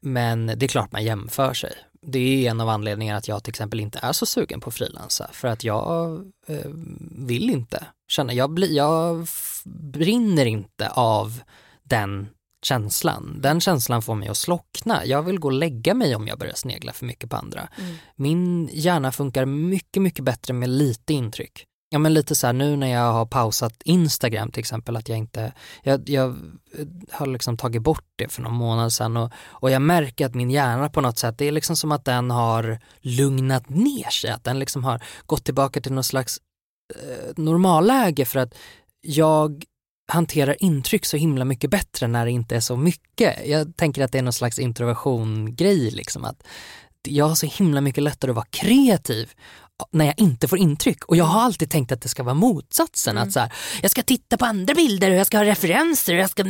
[0.00, 1.72] Men det är klart man jämför sig.
[2.02, 4.74] Det är en av anledningarna att jag till exempel inte är så sugen på att
[4.74, 5.30] frilansa.
[5.32, 6.70] För att jag eh,
[7.10, 9.26] vill inte känna, jag, blir, jag
[9.64, 11.42] brinner inte av
[11.82, 12.28] den
[12.62, 13.40] känslan.
[13.40, 15.06] Den känslan får mig att slockna.
[15.06, 17.68] Jag vill gå och lägga mig om jag börjar snegla för mycket på andra.
[17.78, 17.94] Mm.
[18.16, 21.66] Min hjärna funkar mycket, mycket bättre med lite intryck.
[21.90, 25.18] ja men lite så här nu när jag har pausat Instagram till exempel att jag
[25.18, 26.36] inte, jag, jag
[27.10, 30.50] har liksom tagit bort det för någon månad sedan och, och jag märker att min
[30.50, 34.44] hjärna på något sätt, det är liksom som att den har lugnat ner sig, att
[34.44, 36.38] den liksom har gått tillbaka till något slags
[36.94, 38.54] eh, normalläge för att
[39.02, 39.64] jag
[40.10, 43.46] hanterar intryck så himla mycket bättre när det inte är så mycket.
[43.46, 46.42] Jag tänker att det är någon slags introversion-grej liksom att
[47.08, 49.32] jag har så himla mycket lättare att vara kreativ
[49.90, 51.04] när jag inte får intryck.
[51.04, 53.18] Och jag har alltid tänkt att det ska vara motsatsen.
[53.18, 56.20] Att så här, jag ska titta på andra bilder och jag ska ha referenser och
[56.20, 56.44] jag ska...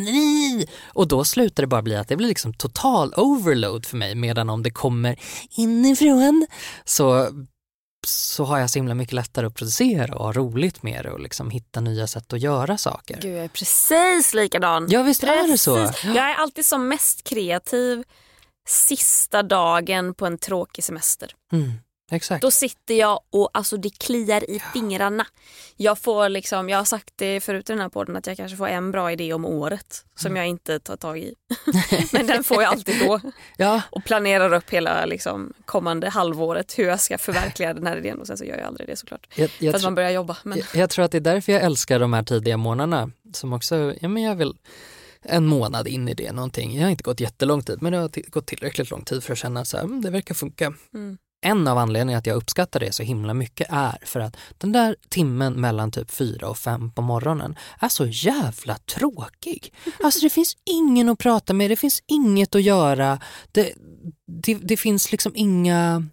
[0.87, 4.15] Och då slutar det bara bli att det blir liksom total overload för mig.
[4.15, 5.19] Medan om det kommer
[5.57, 6.47] inifrån
[6.85, 7.29] så,
[8.07, 11.21] så har jag så himla mycket lättare att producera och ha roligt med det och
[11.21, 13.19] liksom hitta nya sätt att göra saker.
[13.23, 14.87] Gud, jag är precis likadan.
[14.91, 15.77] Ja visst är det så.
[15.77, 16.05] Precis.
[16.05, 18.05] Jag är alltid som mest kreativ
[18.69, 21.31] sista dagen på en tråkig semester.
[21.53, 21.73] Mm,
[22.11, 22.43] exakt.
[22.43, 25.27] Då sitter jag och alltså det kliar i fingrarna.
[25.77, 28.57] Jag får liksom, jag har sagt det förut i den här podden att jag kanske
[28.57, 31.35] får en bra idé om året som jag inte tar tag i.
[32.13, 33.21] Men den får jag alltid då.
[33.57, 38.21] Ja, Och planerar upp hela liksom, kommande halvåret hur jag ska förverkliga den här idén
[38.21, 39.27] och sen så gör jag aldrig det såklart.
[39.35, 40.37] jag, jag, för att man börjar jobba.
[40.43, 40.59] Men...
[40.59, 43.95] jag, jag tror att det är därför jag älskar de här tidiga morgnarna som också,
[44.01, 44.55] ja men jag vill
[45.23, 46.77] en månad in i det någonting.
[46.77, 49.39] Jag har inte gått jättelång tid men det har gått tillräckligt lång tid för att
[49.39, 50.75] känna så här, mm, det verkar funka.
[50.95, 51.19] Mm.
[51.41, 54.97] En av anledningarna att jag uppskattar det så himla mycket är för att den där
[55.09, 59.75] timmen mellan typ fyra och fem på morgonen är så jävla tråkig.
[60.03, 63.19] Alltså det finns ingen att prata med, det finns inget att göra,
[63.53, 63.75] det,
[64.27, 66.05] det, det finns liksom inga,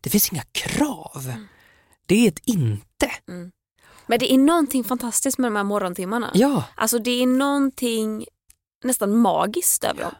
[0.00, 1.32] det finns inga krav.
[2.06, 3.10] Det är ett inte.
[4.06, 6.30] men det är någonting fantastiskt med de här morgontimmarna.
[6.34, 8.26] Ja, Alltså det är någonting
[8.84, 10.12] nästan magiskt över dem.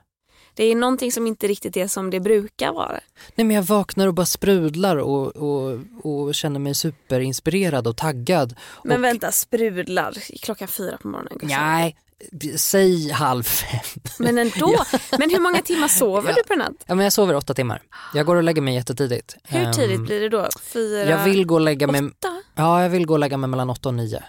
[0.58, 3.00] Det är någonting som inte riktigt är som det brukar vara.
[3.34, 8.54] Nej, men jag vaknar och bara sprudlar och, och, och känner mig superinspirerad och taggad.
[8.84, 11.38] Men och, vänta, sprudlar klockan fyra på morgonen.
[11.42, 11.96] Nej,
[12.56, 13.80] säg halv fem.
[14.18, 14.84] Men ändå.
[15.18, 16.34] Men hur många timmar sover Ja.
[16.36, 16.72] du per natt?
[16.86, 17.82] Ja, men jag sover åtta timmar.
[18.14, 19.36] Jag går och lägger mig jättetidigt.
[19.44, 20.48] Hur tidigt Ehm, blir det då?
[20.62, 21.10] Fyra?
[21.10, 22.42] Jag vill gå och lägga mig, Åtta?
[22.54, 24.22] ja, jag vill gå och lägga mig mellan åtta och nio.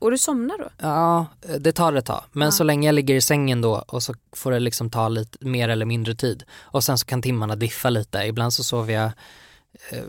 [0.00, 0.68] Och du somnar då?
[0.78, 1.26] Ja,
[1.58, 2.24] det tar ett tag.
[2.32, 2.52] Men Ja.
[2.52, 5.68] så länge jag ligger i sängen då och så får det liksom ta lite mer
[5.68, 6.42] eller mindre tid.
[6.60, 8.18] Och sen så kan timmarna diffa lite.
[8.18, 9.10] Ibland så sover jag
[9.90, 10.04] eh,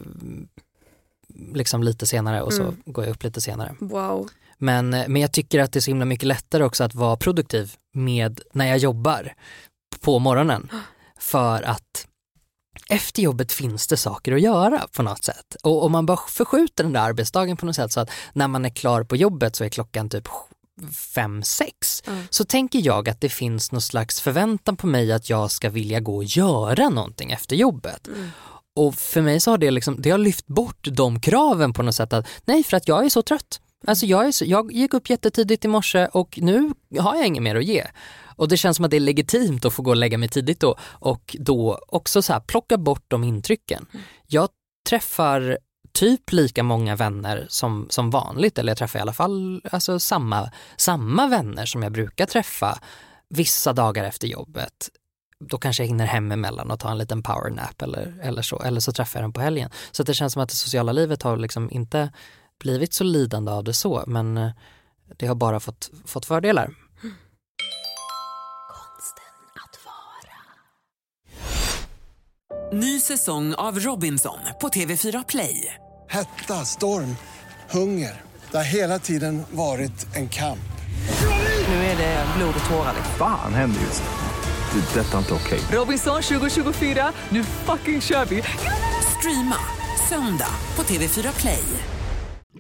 [1.53, 2.75] liksom lite senare och så Mm.
[2.85, 3.75] går jag upp lite senare.
[3.79, 4.29] Wow.
[4.57, 7.15] Men, eh, men jag tycker att det är så himla mycket lättare också att vara
[7.17, 9.33] produktiv med när jag jobbar
[10.01, 10.69] på morgonen.
[11.19, 12.07] För att
[12.89, 15.55] efter jobbet finns det saker att göra på något sätt.
[15.63, 18.65] Och om man bara förskjuter den där arbetsdagen på något sätt så att när man
[18.65, 20.27] är klar på jobbet så är klockan typ
[21.15, 22.03] fem, sex.
[22.07, 22.23] Mm.
[22.29, 25.99] Så tänker jag att det finns någon slags förväntan på mig att jag ska vilja
[25.99, 28.07] gå och göra någonting efter jobbet.
[28.75, 31.95] Och för mig så har det liksom, det har lyft bort de kraven på något
[31.95, 33.60] sätt att nej för att jag är så trött.
[33.87, 37.43] Alltså jag, är så, jag gick upp jättetidigt i morse och nu har jag inget
[37.43, 37.87] mer att ge.
[38.35, 40.59] Och det känns som att det är legitimt att få gå och lägga mig tidigt
[40.59, 43.85] då och då också så här plocka bort de intrycken.
[44.27, 44.49] Jag
[44.89, 45.57] träffar
[45.91, 50.51] typ lika många vänner som, som vanligt eller jag träffar i alla fall alltså samma,
[50.77, 52.79] samma vänner som jag brukar träffa
[53.29, 54.89] vissa dagar efter jobbet.
[55.39, 58.79] Då kanske jag hinner hem emellan och ta en liten powernap eller, eller så, eller
[58.79, 59.69] så träffar jag den på helgen.
[59.91, 62.11] Så att det känns som att det sociala livet har liksom inte
[62.61, 64.51] blivit så lidande av det så, men eh,
[65.17, 66.69] det har bara fått, fått fördelar.
[72.73, 75.75] Ny säsong av Robinson på TV4 Play.
[76.09, 77.15] Hetta, storm,
[77.69, 78.21] hunger.
[78.51, 80.71] Det har hela tiden varit en kamp.
[81.67, 82.93] Nu är det blod och tårar.
[83.17, 84.79] Fan händer just nu.
[84.81, 84.99] Det.
[84.99, 85.59] är Detta är inte okej.
[85.71, 88.43] Robinson 2024, nu fucking kör vi!
[89.17, 89.57] Streama
[90.09, 91.63] söndag på TV4 Play.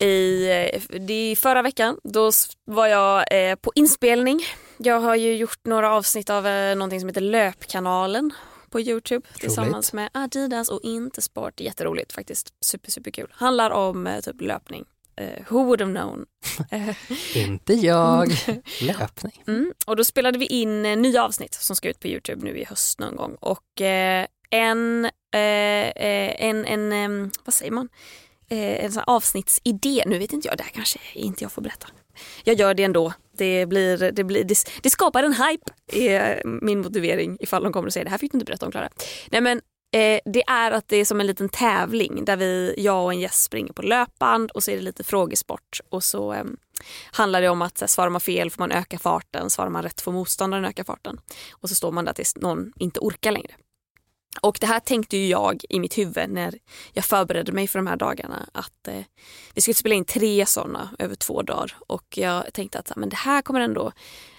[0.00, 0.46] i,
[1.00, 1.98] det förra veckan.
[2.04, 2.30] Då
[2.64, 4.40] var jag eh, på inspelning.
[4.76, 8.30] Jag har ju gjort några avsnitt av eh, någonting som heter Löpkanalen
[8.70, 11.60] på Youtube tillsammans med Adidas och Intersport.
[11.60, 12.54] Jätteroligt faktiskt.
[12.60, 13.28] Super, super kul.
[13.32, 14.84] Handlar om eh, typ löpning.
[15.16, 16.26] Eh, who would have known?
[16.70, 16.96] Eh,
[17.36, 18.28] Inte jag.
[18.80, 19.42] Löpning.
[19.46, 19.72] Mm.
[19.86, 22.64] Och då spelade vi in eh, nya avsnitt som ska ut på Youtube nu i
[22.64, 23.36] höst någon gång.
[23.40, 27.88] Och eh, en, eh, eh, en, en em, vad säger man,
[28.50, 31.62] Eh, en sån här avsnittsidé, nu vet inte jag, det här kanske inte jag får
[31.62, 31.88] berätta.
[32.44, 33.12] Jag gör det ändå.
[33.36, 37.86] det, blir, det, blir, det, det skapar en hype, är min motivering ifall de kommer
[37.86, 38.88] och säger det här fick du inte berätta om Klara.
[39.30, 39.60] Nej men
[39.94, 43.20] eh, det är att det är som en liten tävling där vi, jag och en
[43.20, 46.44] gäst springer på löpband och så är det lite frågesport och så eh,
[47.12, 50.00] handlar det om att här, svarar man fel får man öka farten, svarar man rätt
[50.00, 51.20] får motståndaren öka farten.
[51.50, 53.54] Och så står man där tills någon inte orkar längre.
[54.40, 56.58] Och det här tänkte ju jag i mitt huvud när
[56.92, 59.02] jag förberedde mig för de här dagarna att eh,
[59.54, 63.16] vi skulle spela in tre sådana över två dagar och jag tänkte att men det
[63.16, 63.92] här kommer ändå,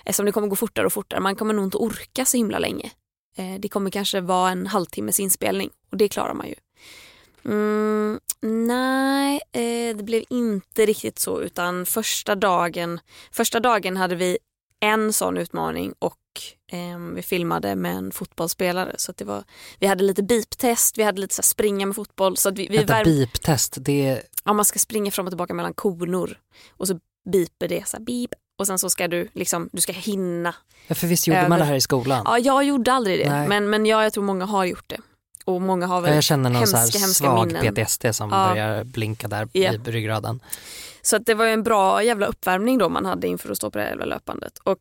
[0.06, 2.91] eftersom det kommer gå fortare och fortare, man kommer nog inte orka så himla länge.
[3.38, 6.56] Eh, det kommer kanske vara en halvtimmes inspelning och det klarar man ju.
[7.45, 12.99] Mm, nej, eh, det blev inte riktigt så utan första dagen,
[13.32, 14.38] första dagen hade vi
[14.80, 16.17] en sån utmaning och
[16.71, 18.95] eh, vi filmade med en fotbollsspelare.
[18.97, 19.43] Så att det var,
[19.80, 22.38] vi hade lite beep-test, vi hade lite så springa med fotboll.
[22.38, 24.21] Så vi, vi Vänta, värm- beep-test, det är...
[24.43, 26.38] Ja, man ska springa fram och tillbaka mellan koner
[26.78, 26.99] och så
[27.30, 30.56] beeper det så här beep och sen så ska du liksom, du ska hinna.
[30.88, 32.21] Ja, för visst gjorde man Över- det här i skolan?
[32.25, 33.47] Ja, jag gjorde aldrig det Nej.
[33.47, 34.97] men, men jag, jag tror många har gjort det.
[35.45, 37.75] Och många har väl Ja, jag känner någon hemska, hemska svag minnen.
[37.75, 38.49] PTSD som Ja.
[38.49, 39.73] börjar blinka där Ja.
[39.73, 40.39] i ryggraden.
[41.02, 43.71] Så att det var ju en bra jävla uppvärmning då man hade inför att stå
[43.71, 44.58] på det här löpandet.
[44.63, 44.80] Och,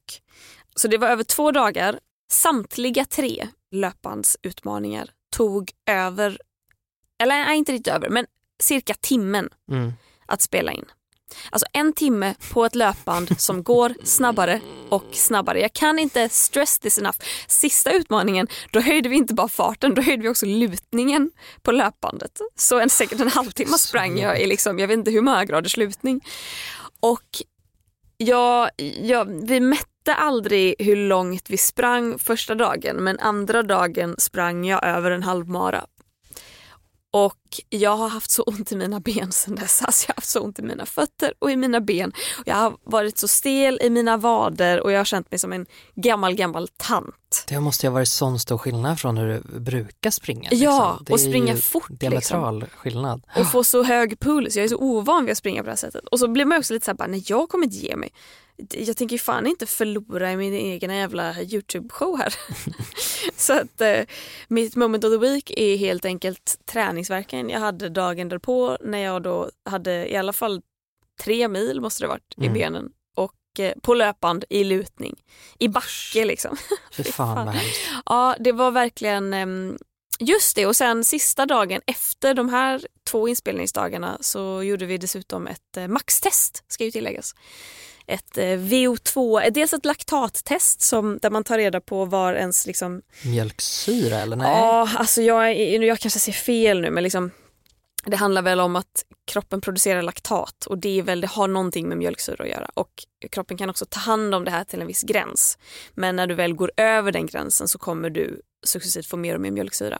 [0.79, 1.99] så det var över två dagar.
[2.33, 6.38] Samtliga tre löpbandsutmaningar tog över,
[7.23, 8.27] eller nej inte riktigt över, men
[8.62, 9.93] cirka timmen Mm.
[10.27, 10.85] att spela in.
[11.51, 15.61] Alltså en timme på ett löpband som går snabbare och snabbare.
[15.61, 17.19] Jag kan inte stress this enough.
[17.47, 21.31] Sista utmaningen, då höjde vi inte bara farten, då höjde vi också lutningen
[21.62, 22.41] på löpbandet.
[22.57, 25.77] Så en, säkert en halvtimme sprang jag i liksom, jag vet inte hur många graders
[25.77, 26.21] lutning.
[27.01, 27.43] Och
[28.17, 28.71] jag,
[29.03, 34.64] jag, vi mätte visste aldrig hur långt vi sprang första dagen men andra dagen sprang
[34.64, 35.85] jag över en halvmara.
[37.12, 37.38] Och
[37.69, 39.83] jag har haft så ont i mina ben sen dess.
[39.83, 42.13] Alltså jag har haft så ont i mina fötter och i mina ben.
[42.47, 45.67] Jag har varit så stel i mina vader och jag har känt mig som en
[45.95, 47.45] gammal, gammal tant.
[47.49, 50.49] Det måste ju ha varit sån stor skillnad från hur du brukar springa.
[50.53, 51.05] Ja, liksom.
[51.05, 51.97] Det och springa fort, liksom.
[52.11, 53.23] Diametral skillnad.
[53.37, 54.57] Och få så hög puls.
[54.57, 56.07] Jag är så ovan vid att springa på det här sättet.
[56.07, 58.11] Och så blir man också lite såhär, bara, nej jag kommer inte ge mig.
[58.71, 62.35] Jag tänker ju fan inte förlora i min egen jävla YouTube-show här.
[63.37, 64.01] så att eh,
[64.49, 69.22] mitt moment of the week är helt enkelt träningsverken jag hade dagen därpå när jag
[69.22, 70.62] då hade i alla fall
[71.20, 72.55] tre mil måste det varit i Mm.
[72.55, 72.90] benen.
[73.16, 75.22] Och eh, på löpband i lutning.
[75.59, 76.57] I backe liksom.
[76.92, 77.81] Fy fan vad hemskt.
[78.07, 79.79] Ja, det var verkligen ehm,
[80.20, 80.66] just det.
[80.66, 85.88] Och sen sista dagen efter de här två inspelningsdagarna så gjorde vi dessutom ett eh,
[85.88, 87.35] maxtest, ska ju tilläggas.
[88.09, 92.66] Ett eh, VO2, eh, dels ett laktattest som, där man tar reda på var ens
[92.66, 94.47] liksom, Mjölksyra eller nej?
[94.47, 97.31] ja alltså jag, jag kanske ser fel nu men liksom
[98.07, 101.88] det handlar väl om att kroppen producerar laktat och det, är väl, det har någonting
[101.88, 102.71] med mjölksyra att göra.
[102.75, 102.90] Och
[103.31, 105.59] kroppen kan också ta hand om det här till en viss gräns.
[105.94, 109.40] Men när du väl går över den gränsen så kommer du successivt få mer och
[109.40, 109.99] mer mjölksyra.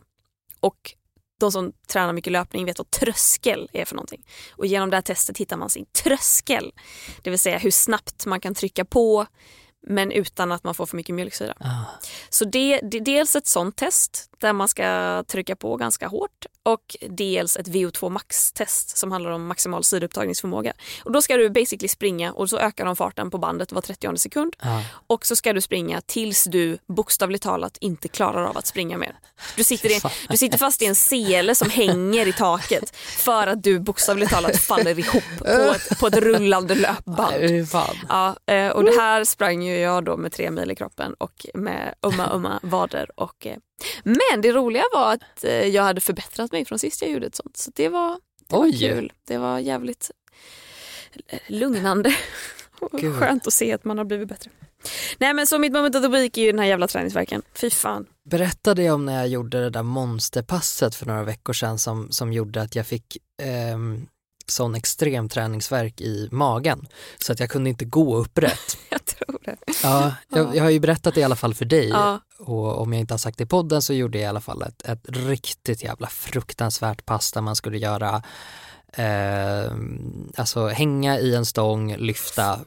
[0.61, 0.94] Och
[1.38, 4.27] de som tränar mycket löpning vet vad tröskel är för någonting.
[4.51, 6.72] Och genom det här testet hittar man sin tröskel.
[7.22, 9.27] Det vill säga hur snabbt man kan trycka på
[9.87, 11.55] men utan att man får för mycket mjölksyra.
[11.61, 11.85] Ah.
[12.31, 16.96] Så det, det dels ett sånt test där man ska trycka på ganska hårt och
[17.09, 20.72] dels ett VO2 max-test som handlar om maximal syreupptagningsförmåga.
[21.05, 24.16] Och då ska du basically springa och så ökar de farten på bandet var 30
[24.16, 24.81] sekund Ah.
[25.07, 29.18] och så ska du springa tills du bokstavligt talat inte klarar av att springa mer.
[29.57, 33.62] Du sitter, i, du sitter fast i en sele som hänger i taket för att
[33.62, 37.35] du bokstavligt talat faller ihop på ett, på ett rullande löpband.
[38.09, 41.46] Ja, eh, och det här sprang ju jag då med tre mil i kroppen och
[41.55, 43.11] med ömma, ömma vader.
[43.20, 43.57] Och, eh,
[44.03, 47.35] men det roliga var att eh, jag hade förbättrat mig från sist jag gjorde ett
[47.35, 47.57] sånt.
[47.57, 48.79] Så det var, det var Oj.
[48.79, 49.12] kul.
[49.25, 50.11] Det var jävligt
[51.29, 52.14] eh, lugnande
[52.93, 53.14] Gud.
[53.19, 54.51] skönt att se att man har blivit bättre.
[55.19, 57.43] Nej men så mitt moment of the week är ju den här jävla träningsverken.
[57.55, 58.07] Fy fan.
[58.31, 62.33] Berättade jag om när jag gjorde det där monsterpasset för några veckor sedan som, som
[62.33, 64.07] gjorde att jag fick ehm,
[64.51, 66.87] sån extrem träningsverk i magen
[67.19, 68.79] så att jag kunde inte gå upprätt.
[68.91, 69.57] Jag tror det.
[69.83, 72.21] Ja, jag, jag har ju berättat det i alla fall för dig Ja.
[72.39, 74.63] och om jag inte har sagt det i podden så gjorde jag i alla fall
[74.63, 78.23] ett, ett riktigt jävla fruktansvärt pass där man skulle göra
[78.93, 79.73] eh,
[80.37, 82.61] alltså hänga i en stång, lyfta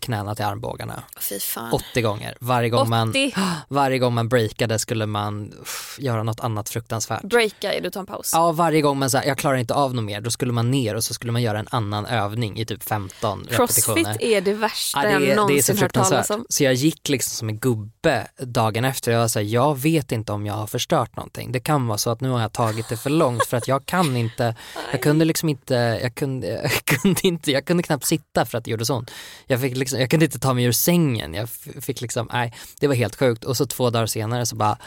[0.00, 1.72] knäna till armbågarna Fy fan.
[1.72, 2.36] 80 gånger.
[2.40, 3.34] Varje gång, man, 80.
[3.68, 7.22] varje gång man breakade skulle man uff, göra något annat fruktansvärt.
[7.22, 8.30] Breaka, du tar en paus.
[8.32, 10.94] Ja, varje gång man sa jag klarar inte av något mer, då skulle man ner
[10.94, 14.04] och så skulle man göra en annan övning i typ 15 repetitioner.
[14.04, 16.46] Crossfit är det värsta Ja, det, jag är, det är någonsin hört talas om.
[16.48, 19.12] Så jag gick liksom som en gubbe dagen efter.
[19.12, 21.52] Jag var så här, jag vet inte om jag har förstört någonting.
[21.52, 23.86] Det kan vara så att nu har jag tagit det för långt för att jag
[23.86, 24.54] kan inte,
[24.92, 28.64] jag kunde liksom inte, jag kunde, jag kunde inte, jag kunde knappt sitta för att
[28.64, 29.10] det gjorde så ont.
[29.46, 31.34] Jag fick liksom, jag kunde inte ta mig ur sängen.
[31.34, 31.48] Jag
[31.80, 33.44] fick liksom, nej, det var helt sjukt.
[33.44, 34.78] Och så två dagar senare så bara,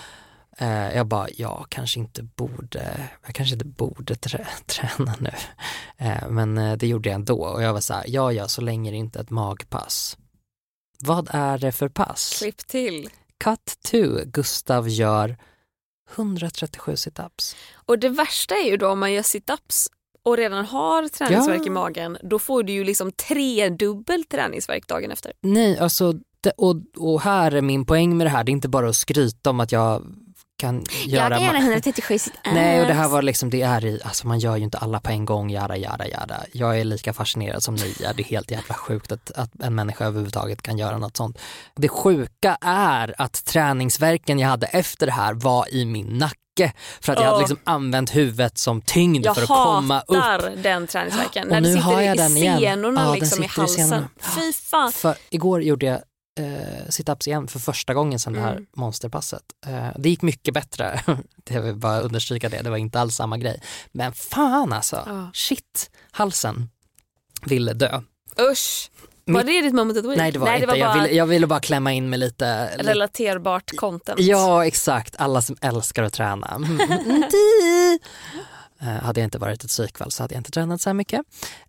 [0.57, 5.32] eh, jag bara, jag kanske inte borde, jag kanske inte borde trä, träna nu.
[5.97, 8.61] Eh, men eh, det gjorde jag ändå och jag var så här, ja ja, så
[8.61, 10.17] länge det inte är ett magpass.
[10.99, 12.36] Vad är det för pass?
[12.39, 13.09] Klipp till.
[13.43, 15.38] Cut to, Gustav gör
[16.15, 17.55] 137 situps.
[17.73, 19.89] Och det värsta är ju då om man gör situps
[20.28, 21.67] och redan har träningsvärk Ja.
[21.67, 25.32] i magen, då får du ju liksom tredubbel träningsvärk dagen efter.
[25.41, 28.69] Nej, alltså, det, och, och här är min poäng med det här, det är inte
[28.69, 30.03] bara att skryta om att jag
[30.59, 31.38] kan göra...
[31.39, 32.39] ma- 137 situps.
[32.53, 34.99] Nej, och det här var liksom, det är i, alltså man gör ju inte alla
[34.99, 36.43] på en gång, jada jada jada.
[36.53, 39.75] Jag är lika fascinerad som ni är, det är helt jävla sjukt att, att en
[39.75, 41.39] människa överhuvudtaget kan göra något sånt.
[41.75, 46.38] Det sjuka är att träningsverken jag hade efter det här var i min nacke.
[47.01, 50.17] För att jag hade liksom använt huvudet som tyngd Jag för att komma upp.
[50.17, 51.47] hatar den träningsvärken.
[51.47, 52.59] När det nu sitter har jag i den igen.
[52.59, 54.05] senorna Ja, liksom i halsen.
[54.35, 54.91] Fy fan.
[54.91, 56.01] För igår gjorde jag
[56.39, 58.65] eh, situps igen för första gången sedan det här Mm.
[58.75, 59.43] monsterpasset.
[59.67, 61.01] Eh, det gick mycket bättre,
[61.49, 63.61] jag vill bara understryka det, det var inte alls samma grej.
[63.91, 65.29] Men fan alltså, Ja.
[65.33, 66.69] shit, halsen
[67.45, 68.01] ville dö.
[68.51, 68.91] Usch.
[69.34, 70.17] Var det ditt moment of the week?
[70.17, 73.75] Nej det var inte, bara jag, ville, jag ville bara klämma in med lite, relaterbart
[73.75, 74.19] content.
[74.19, 76.47] Ja exakt, alla som älskar att träna.
[76.55, 76.78] Mm.
[78.82, 81.21] Eh, hade jag inte varit ett psykfall så hade jag inte tränat så här mycket.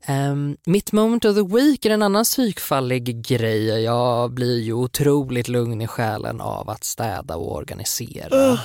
[0.08, 3.66] Um, mitt moment of the week är en annan psykfallig grej.
[3.66, 8.58] Jag blir ju otroligt lugn i själen av att städa och organisera.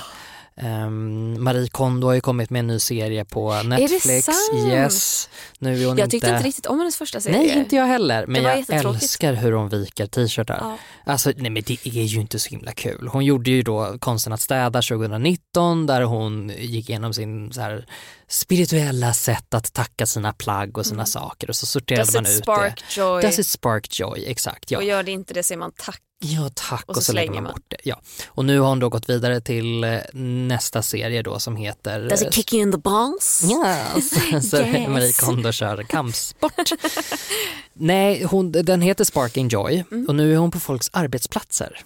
[0.56, 4.24] Ehm, Marie Kondo har ju kommit med en ny serie på Netflix.
[4.24, 4.36] sant?
[4.68, 5.28] Yes.
[5.58, 6.36] Nu är hon Jag tyckte inte...
[6.36, 7.38] inte riktigt om hennes första serie.
[7.38, 8.26] Nej, inte jag heller.
[8.26, 10.58] Men jag älskar hur hon viker t-shirtar.
[10.60, 10.78] Ja.
[11.12, 13.08] Alltså, nej men det är ju inte så himla kul.
[13.12, 17.86] Hon gjorde ju då Konsten att städa 2019 där hon gick igenom sin så här,
[18.28, 22.24] spirituella sätt att tacka sina plagg och sina saker och så sorterade Mm.
[22.24, 23.00] Does man ut spark det.
[23.00, 23.22] joy?
[23.22, 24.24] Does it spark joy?
[24.26, 24.78] Exakt, ja.
[24.78, 26.00] Och gör det inte det säger man tack.
[26.26, 27.52] Ja tack och Och så, så lägger slänger man man.
[27.52, 27.76] bort det.
[27.84, 28.00] Ja.
[28.28, 29.98] Och nu har hon då gått vidare till eh,
[30.48, 33.44] nästa serie då som heter Does it kick you in the balls?
[33.44, 34.10] Yes.
[34.50, 34.88] Så Yes.
[34.88, 36.52] Marie Kondo kör kampsport.
[37.72, 40.06] Nej, hon, den heter Sparking Joy Mm.
[40.08, 41.80] och nu är hon på folks arbetsplatser.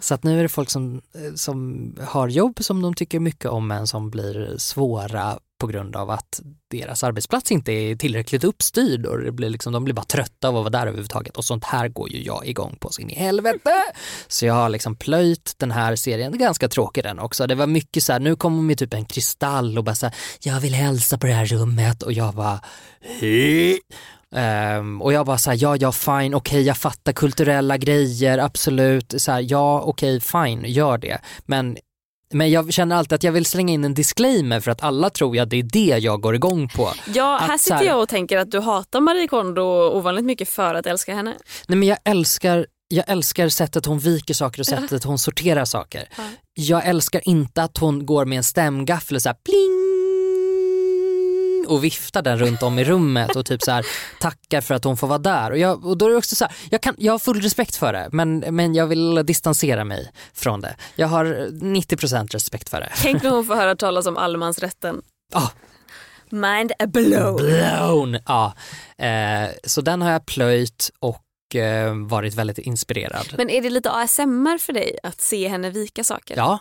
[0.00, 3.46] Så att nu är det folk som, eh, som har jobb som de tycker mycket
[3.50, 6.40] om men som blir svåra på grund av att
[6.70, 10.56] deras arbetsplats inte är tillräckligt uppstyrd och det blir liksom, de blir bara trötta av
[10.56, 13.70] att vara där överhuvudtaget och sånt här går ju jag igång på sin i helvete.
[14.28, 17.46] Så jag har liksom plöjt den här serien, ganska tråkig den också.
[17.46, 20.14] Det var mycket så här, nu kommer med typ en kristall och bara så här,
[20.40, 22.60] jag vill hälsa på det här rummet och jag bara
[23.20, 23.80] hej.
[24.34, 29.32] Ehm, och jag bara såhär, ja ja fine, okej jag fattar kulturella grejer, absolut, så
[29.32, 31.18] här, ja okej fine, gör det.
[31.46, 31.76] Men,
[32.32, 35.38] men jag känner alltid att jag vill slänga in en disclaimer för att alla tror
[35.38, 36.88] att det är det jag går igång på.
[37.14, 39.62] Ja, Att här sitter här- jag och tänker att du hatar Marie Kondo
[39.92, 41.34] ovanligt mycket för att älska henne.
[41.68, 46.08] Nej men jag älskar, jag älskar sättet hon viker saker och sättet hon sorterar saker.
[46.16, 46.22] Ja.
[46.54, 49.71] Jag älskar inte att hon går med en stämgaffel och så här pling
[51.72, 53.86] och viftar den runt om i rummet och typ så här
[54.20, 55.50] tackar för att hon får vara där.
[55.50, 57.76] Och, jag, och då är det också så här, jag, kan, jag har full respekt
[57.76, 60.76] för det men, men jag vill distansera mig från det.
[60.94, 62.92] Jag har 90% respekt för det.
[63.02, 65.02] Tänk när hon får höra talas om allemansrätten.
[65.32, 65.48] Ah.
[66.28, 67.36] Mind a blow.
[67.36, 68.18] Blown!
[68.26, 68.54] Ja.
[68.98, 73.34] Eh, så den har jag plöjt och eh, varit väldigt inspirerad.
[73.36, 76.36] Men är det lite ASMR för dig att se henne vika saker?
[76.36, 76.58] Ja,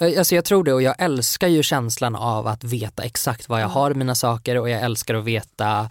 [0.00, 3.64] alltså jag tror det och jag älskar ju känslan av att veta exakt vad jag
[3.66, 3.74] Mm.
[3.74, 5.90] har i mina saker och jag älskar att veta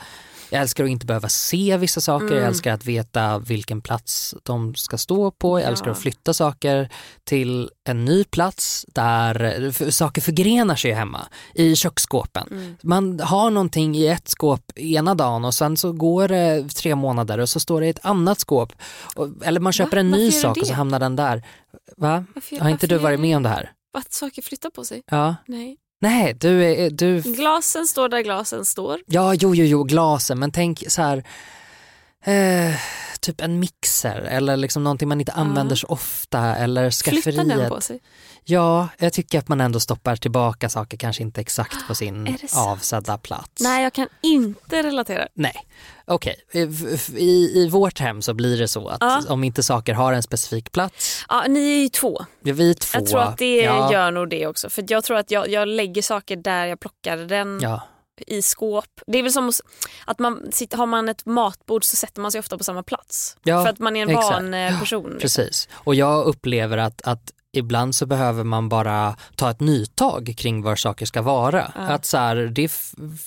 [0.51, 2.47] jag älskar att inte behöva se vissa saker, jag Mm.
[2.47, 5.69] älskar att veta vilken plats de ska stå på, jag Ja.
[5.71, 6.89] älskar att flytta saker
[7.23, 12.47] till en ny plats där saker förgrenar sig hemma i köksskåpen.
[12.51, 12.75] Mm.
[12.83, 17.37] Man har någonting i ett skåp ena dagen och sen så går det tre månader
[17.37, 18.73] och så står det i ett annat skåp.
[19.15, 19.99] Och, eller man köper Va?
[19.99, 21.43] en ny sak och så hamnar den där.
[21.97, 22.25] Va?
[22.35, 23.71] Varför- Har inte du varit med om det här?
[23.97, 25.03] Att saker flyttar på sig?
[25.11, 25.35] Ja.
[25.45, 25.77] Nej.
[26.01, 28.99] Nej, du är, du, Glasen står där glasen står.
[29.05, 31.23] ja jo jo jo glasen men tänk så här
[32.25, 32.75] eh,
[33.19, 37.55] typ en mixer eller liksom någonting man inte använder så ofta eller Flyttar den på
[37.57, 37.83] skafferiet.
[37.83, 37.99] sig?
[38.45, 42.37] Ja, jag tycker att man ändå stoppar tillbaka saker kanske inte exakt på Är sin
[42.55, 43.61] avsedda plats.
[43.61, 45.27] Nej, jag kan inte relatera.
[45.33, 45.53] Nej,
[46.05, 46.35] okej.
[46.53, 49.21] F- f- I, I vårt hem så blir det så att Ja.
[49.29, 52.25] om inte saker har en specifik plats, Ja, ni är ju två.
[52.43, 52.97] ja, vi två.
[52.99, 54.69] Jag tror att det ja, gör nog det också.
[54.69, 57.81] För jag tror att jag, jag lägger saker där jag plockar den Ja,
[58.27, 58.85] i skåp.
[59.07, 59.51] Det är väl som
[60.05, 63.37] att- man har man ett matbord så sätter man sig ofta på samma plats.
[63.43, 64.29] Ja, för att man är en exakt.
[64.29, 65.03] van eh, person.
[65.03, 65.19] liksom.
[65.19, 65.69] precis.
[65.73, 70.75] Och jag upplever att, att ibland så behöver man bara ta ett nytag kring var
[70.75, 71.71] saker ska vara.
[71.75, 71.81] Ja.
[71.81, 72.71] Att så här, det,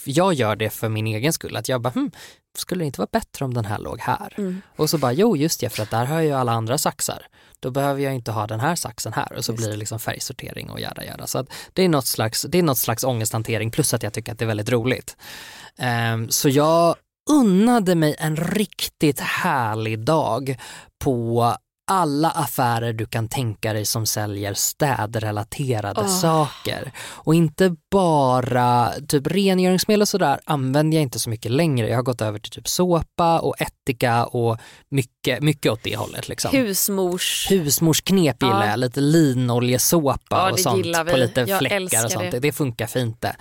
[0.04, 1.56] jag gör det för min egen skull.
[1.56, 2.10] Att jag bara, hm,
[2.58, 4.34] skulle det inte vara bättre om den här låg här?
[4.38, 4.62] Mm.
[4.76, 7.26] Och så bara, jo just det, för att där har jag ju alla andra saxar.
[7.60, 10.70] Då behöver jag inte ha den här saxen här och så blir det liksom färgsortering
[10.70, 11.26] och jada jada.
[11.26, 14.32] Så att det är något slags, det är något slags ångesthantering plus att jag tycker
[14.32, 15.16] att det är väldigt roligt.
[15.78, 16.96] Ehm, så jag
[17.30, 20.56] unnade mig en riktigt härlig dag
[21.04, 21.56] på
[21.86, 26.20] alla affärer du kan tänka dig som säljer städrelaterade Åh.
[26.20, 26.92] saker.
[26.98, 31.88] Och inte bara typ rengöringsmedel och sådär använder jag inte så mycket längre.
[31.88, 36.28] Jag har gått över till typ såpa och ättika och mycket, mycket åt det hållet.
[36.28, 36.50] Liksom.
[36.52, 37.46] Husmors...
[37.50, 38.70] Husmorsknep gillar Ja.
[38.70, 42.30] jag, lite linoljesåpa Ja, och sånt gillar på lite Jag fläckar och sånt.
[42.30, 42.38] det.
[42.40, 42.52] Det.
[42.52, 43.36] funkar fint det.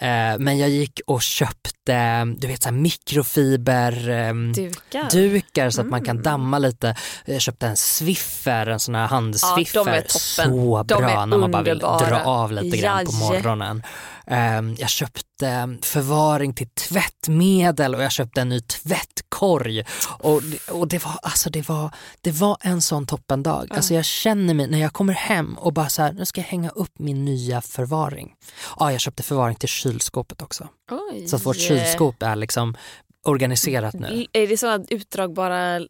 [0.00, 5.70] Eh, Men jag gick och köpte du vet, så här mikrofiber ehm, Dukar.
[5.70, 6.22] så att man kan Mm.
[6.22, 6.96] damma lite.
[7.24, 9.78] Jag köpte en swiffer, en sån här handswiffer.
[9.78, 10.08] Ja, de är toppen.
[10.56, 13.82] Så De bra är när man bara vill dra av lite grann på morgonen.
[14.26, 19.84] Ehm, Jag köpte förvaring till tvättmedel och jag köpte en ny tvättkorg.
[20.18, 23.66] Och, och det, var, alltså det, var, det var en sån toppendag.
[23.70, 26.48] Alltså jag känner mig när jag kommer hem och bara så här, nu ska jag
[26.48, 28.34] hänga upp min nya förvaring.
[28.78, 30.68] Ja, jag köpte förvaring till kylskåpet också.
[31.12, 31.28] Oj.
[31.28, 32.76] Så att vårt kylskåp är liksom
[33.24, 34.26] organiserat nu.
[34.32, 35.80] Är det sådana utdragbara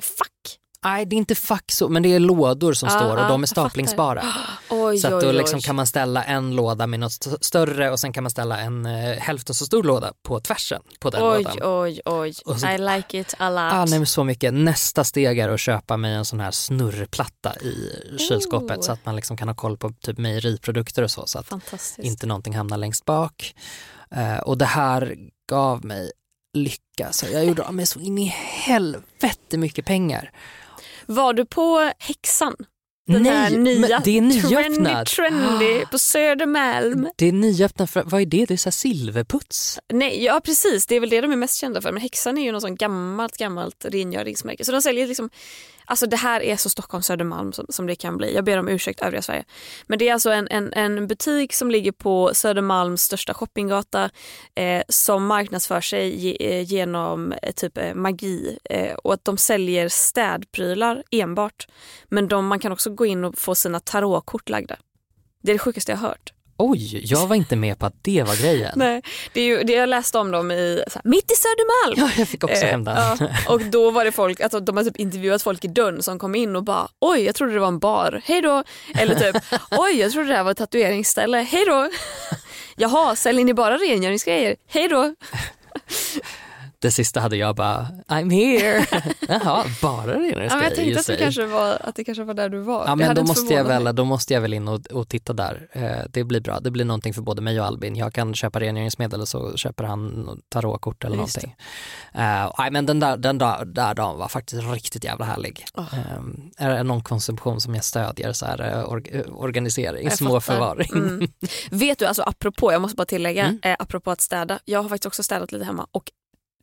[0.00, 0.59] fack?
[0.84, 3.28] Nej, det är inte fack så, men det är lådor som Ah, står och ah,
[3.28, 4.22] de är jag staplingsbara.
[4.70, 5.32] Oj, Så att oj, då oj.
[5.36, 8.58] liksom kan man ställa en låda med något st- större och sen kan man ställa
[8.58, 11.58] en eh, hälften så stor låda på tvärsen på den Oj, lådan.
[11.82, 12.32] oj, oj.
[12.34, 13.58] Så- I like it a lot.
[13.72, 14.54] Ah, nej, så mycket.
[14.54, 17.92] Nästa steg är att köpa mig en sån här snurrplatta i
[18.28, 18.82] kylskåpet Oh.
[18.82, 21.52] så att man liksom kan ha koll på typ mejeriprodukter och så så att
[21.98, 23.54] inte någonting hamnar längst bak.
[24.16, 25.16] Eh, och det här
[25.50, 26.10] gav mig
[26.54, 28.26] lycka så jag gjorde av mig så in i
[28.64, 30.30] helvete mycket pengar.
[31.10, 32.54] Var du på Häxan?
[33.06, 34.54] Den Nej, nya, det är nyöppnat.
[34.54, 37.08] trendy, trendy på Södermalm.
[37.16, 38.44] Det är nyöppnat, för, vad är det?
[38.46, 39.78] Det är så silverputs.
[39.92, 41.92] Nej, ja precis, det är väl det de är mest kända för.
[41.92, 44.64] Men Häxan är ju något sånt gammalt, gammalt rengöringsmärke.
[44.64, 45.30] Så de säljer liksom,
[45.90, 48.34] alltså det här är så Stockholm Södermalm som, som det kan bli.
[48.34, 49.44] Jag ber om ursäkt övriga Sverige.
[49.86, 54.10] Men det är alltså en, en, en butik som ligger på Södermalms största shoppinggata
[54.54, 59.38] eh, som marknadsför sig ge, eh, genom eh, typ eh, magi eh, och att de
[59.38, 61.66] säljer städprylar enbart.
[62.08, 64.76] Men de, man kan också gå in och få sina tarotkort lagda.
[65.42, 66.32] Det är det sjukaste jag har hört.
[66.62, 68.72] Oj, jag var inte med på att det var grejen.
[68.76, 69.02] Nej,
[69.32, 71.94] det är ju, det jag läste om dem i, här, mitt i Södermalm.
[71.96, 72.96] Ja, jag fick också hem den.
[72.96, 76.18] ja, och då var det folk, alltså, de har typ intervjuat folk i dörren som
[76.18, 78.64] kom in och bara oj jag trodde det var en bar, hej då.
[78.98, 81.90] Eller typ oj jag trodde det här var ett tatueringsställe, hej då.
[82.76, 85.14] Jaha, säljer ni bara rengöringsgrejer, hej då.
[86.82, 88.86] Det sista hade jag bara, I'm here.
[89.28, 92.48] Jaha, bara det Ja, jag tänkte att det, kanske var, att det kanske var där
[92.48, 92.84] du var.
[92.86, 93.94] Ja men då måste, jag väl, mig.
[93.94, 95.68] då måste jag väl in och, och titta där.
[95.72, 97.96] Eh, det blir bra, det blir någonting för både mig och Albin.
[97.96, 101.56] Jag kan köpa rengöringsmedel och så köper han tarotkort eller Just någonting.
[102.14, 105.64] Eh, men den där, den där, där dagen var faktiskt riktigt jävla härlig.
[105.74, 105.84] Åh.
[105.98, 110.12] Eh, är det någon konsumtion som jag stödjer så är det or, eh, organisering, Jag
[110.18, 110.54] små fattar.
[110.54, 110.90] förvaring.
[110.94, 111.28] Mm.
[111.70, 113.58] Vet du, alltså apropå, jag måste bara tillägga, Mm.
[113.62, 114.58] eh, apropå att städa.
[114.64, 116.04] Jag har faktiskt också städat lite hemma och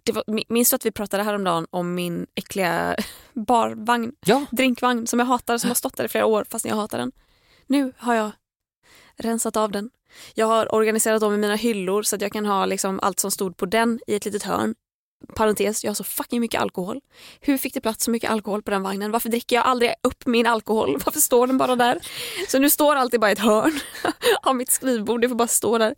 [0.07, 2.95] det var, min- minns du att vi pratade häromdagen om min äckliga
[3.33, 4.45] barvagn, Ja.
[4.51, 7.11] drinkvagn som jag hatar, som har stått där i flera år fast jag hatar den.
[7.67, 8.31] Nu har jag
[9.17, 9.89] rensat av den.
[10.33, 13.31] Jag har organiserat om i mina hyllor så att jag kan ha liksom allt som
[13.31, 14.75] stod på den i ett litet hörn.
[15.35, 17.01] Parentes, jag har så fucking mycket alkohol.
[17.41, 19.11] Hur fick det plats så mycket alkohol på den vagnen?
[19.11, 20.97] Varför dricker jag aldrig upp min alkohol?
[21.05, 21.99] Varför står den bara där?
[22.47, 23.79] Så nu står bara i ett hörn
[24.43, 25.95] av mitt skrivbord, det får bara stå där.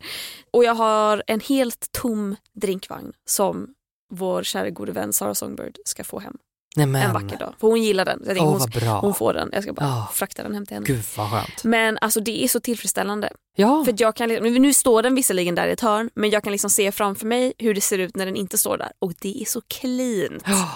[0.50, 3.74] Och jag har en helt tom drinkvagn som
[4.10, 6.36] vår kära gode vän Sara Songbird ska få hem
[6.76, 7.54] Nej, men, en vacker dag.
[7.60, 8.22] För hon gillar den.
[8.26, 9.00] Jag Åh hon, bra.
[9.00, 9.50] hon får den.
[9.52, 10.08] Jag ska bara Ja.
[10.12, 10.86] frakta den hem till henne.
[10.86, 11.64] Gud vad skönt.
[11.64, 13.30] Men alltså det är så tillfredsställande.
[13.56, 16.42] Ja, För jag kan, liksom- nu står den visserligen där i ett hörn men jag
[16.44, 18.92] kan liksom se framför mig hur det ser ut när den inte står där.
[18.98, 20.42] Och det är så cleant.
[20.46, 20.70] ja.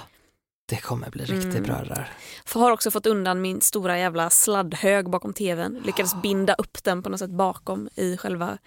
[0.68, 1.62] det kommer bli riktigt Mm.
[1.62, 2.12] bra det där.
[2.44, 5.82] För har också fått undan min stora jävla sladdhög bakom tvn.
[5.86, 8.58] Lyckades binda upp den på något sätt bakom i själva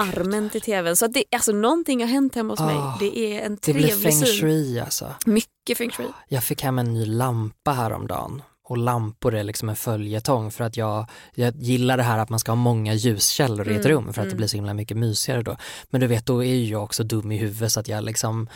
[0.00, 0.96] armen till tvn.
[0.96, 2.76] Så att det, alltså någonting har hänt hemma hos mig.
[2.76, 4.40] Ah, Det är en Det trevlig blir feng syn.
[4.40, 5.14] shui alltså.
[5.26, 6.06] Mycket feng shui.
[6.28, 10.76] Jag fick hem en ny lampa häromdagen och lampor är liksom en följetong för att
[10.76, 14.04] jag, jag gillar det här att man ska ha många ljuskällor i ett Mm, rum
[14.12, 14.36] för att det mm.
[14.36, 15.56] blir så himla mycket mysigare då.
[15.90, 18.48] Men du vet, då är ju jag också dum i huvudet så att jag liksom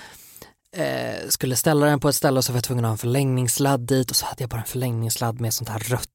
[0.76, 2.99] eh, skulle ställa den på ett ställe och så var jag tvungen att ha en
[2.99, 6.09] förlängningssladd dit och så hade jag bara en förlängningssladd med sånt här rött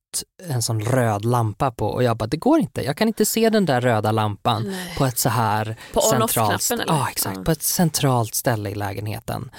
[0.49, 2.81] en sån röd lampa på och jag bara, det går inte.
[2.81, 4.95] Jag kan inte se den där röda lampan Nej.
[4.97, 6.85] på ett så här På centralt, eller?
[6.87, 7.43] ja, exakt, Ja.
[7.43, 9.51] på ett centralt ställe i lägenheten.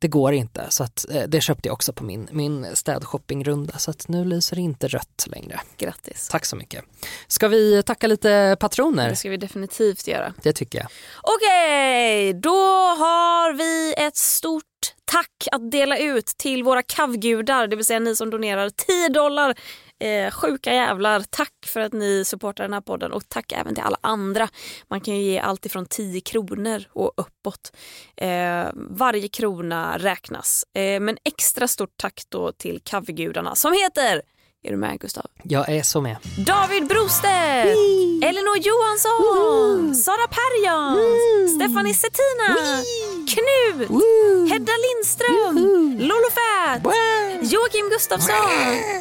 [0.00, 3.90] Det går inte, så att, eh, det köpte jag också på min, min städshoppingrunda så
[3.90, 5.60] att nu lyser det inte rött längre.
[5.76, 6.28] Grattis.
[6.28, 6.84] Tack så mycket.
[7.26, 9.08] Ska vi tacka lite patroner?
[9.10, 10.34] Det ska vi definitivt göra.
[10.42, 10.88] Det tycker jag.
[11.22, 12.56] Okej, då
[12.98, 14.64] har vi ett stort
[15.04, 19.54] tack att dela ut till våra kavgudar, det vill säga ni som donerar 10 dollar.
[20.00, 23.84] Eh, sjuka jävlar, tack för att ni supportar den här podden och tack även till
[23.84, 24.48] alla andra.
[24.88, 27.72] Man kan ju ge allt ifrån 10 kronor och uppåt.
[28.16, 30.64] Eh, varje krona räknas.
[30.74, 34.22] Eh, men extra stort tack då till kavgudarna som heter,
[34.64, 35.26] är du med Gustav?
[35.42, 36.16] Jag är så med.
[36.46, 37.76] David Brostedt,
[38.24, 42.82] Elinor Johansson, Sara Perjons, Stephanie Settina,
[43.28, 43.88] Knut,
[44.52, 46.82] Hedda Lindström, Lolo Fett,
[47.52, 48.34] Joakim Gustafsson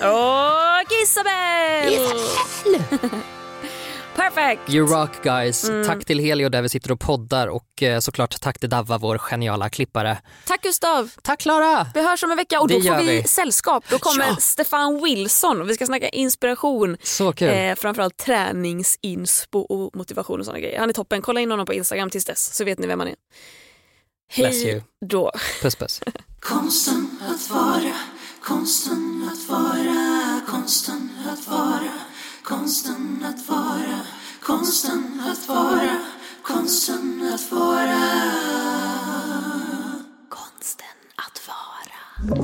[0.03, 1.99] och Isabel.
[4.15, 4.69] Perfect.
[4.69, 5.63] You rock guys.
[5.69, 5.87] Mm.
[5.87, 9.17] Tack till Helio där vi sitter och poddar och eh, såklart tack till Davva, vår
[9.17, 10.17] geniala klippare.
[10.45, 11.11] Tack Gustav.
[11.21, 11.87] Tack Klara.
[11.93, 13.23] Vi hörs om en vecka och Det då får vi, vi.
[13.27, 13.83] sällskap.
[13.89, 14.35] Då kommer Ja.
[14.35, 16.97] Stefan Wilson och vi ska snacka inspiration.
[17.03, 17.49] Så kul.
[17.49, 20.79] Eh, framförallt träningsinspo och motivation och sådana grejer.
[20.79, 21.21] Han är toppen.
[21.21, 23.15] Kolla in honom på Instagram tills dess så vet ni vem han är.
[24.35, 24.73] Bless you.
[24.73, 25.31] Hej då.
[25.61, 26.01] Puss puss.
[26.39, 27.93] Konsten att vara,
[28.43, 31.93] konsten att vara, konsten att vara,
[32.43, 33.99] konsten att vara,
[34.41, 36.05] konsten att vara,
[36.43, 38.03] konsten att vara.
[40.29, 42.37] Konsten att vara.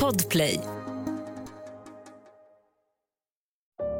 [0.00, 0.60] Podplay.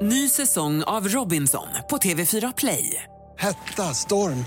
[0.02, 3.02] Ny säsong av Robinson på TV4 Play.
[3.38, 4.44] Hetta, storm,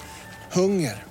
[0.51, 1.10] hunger.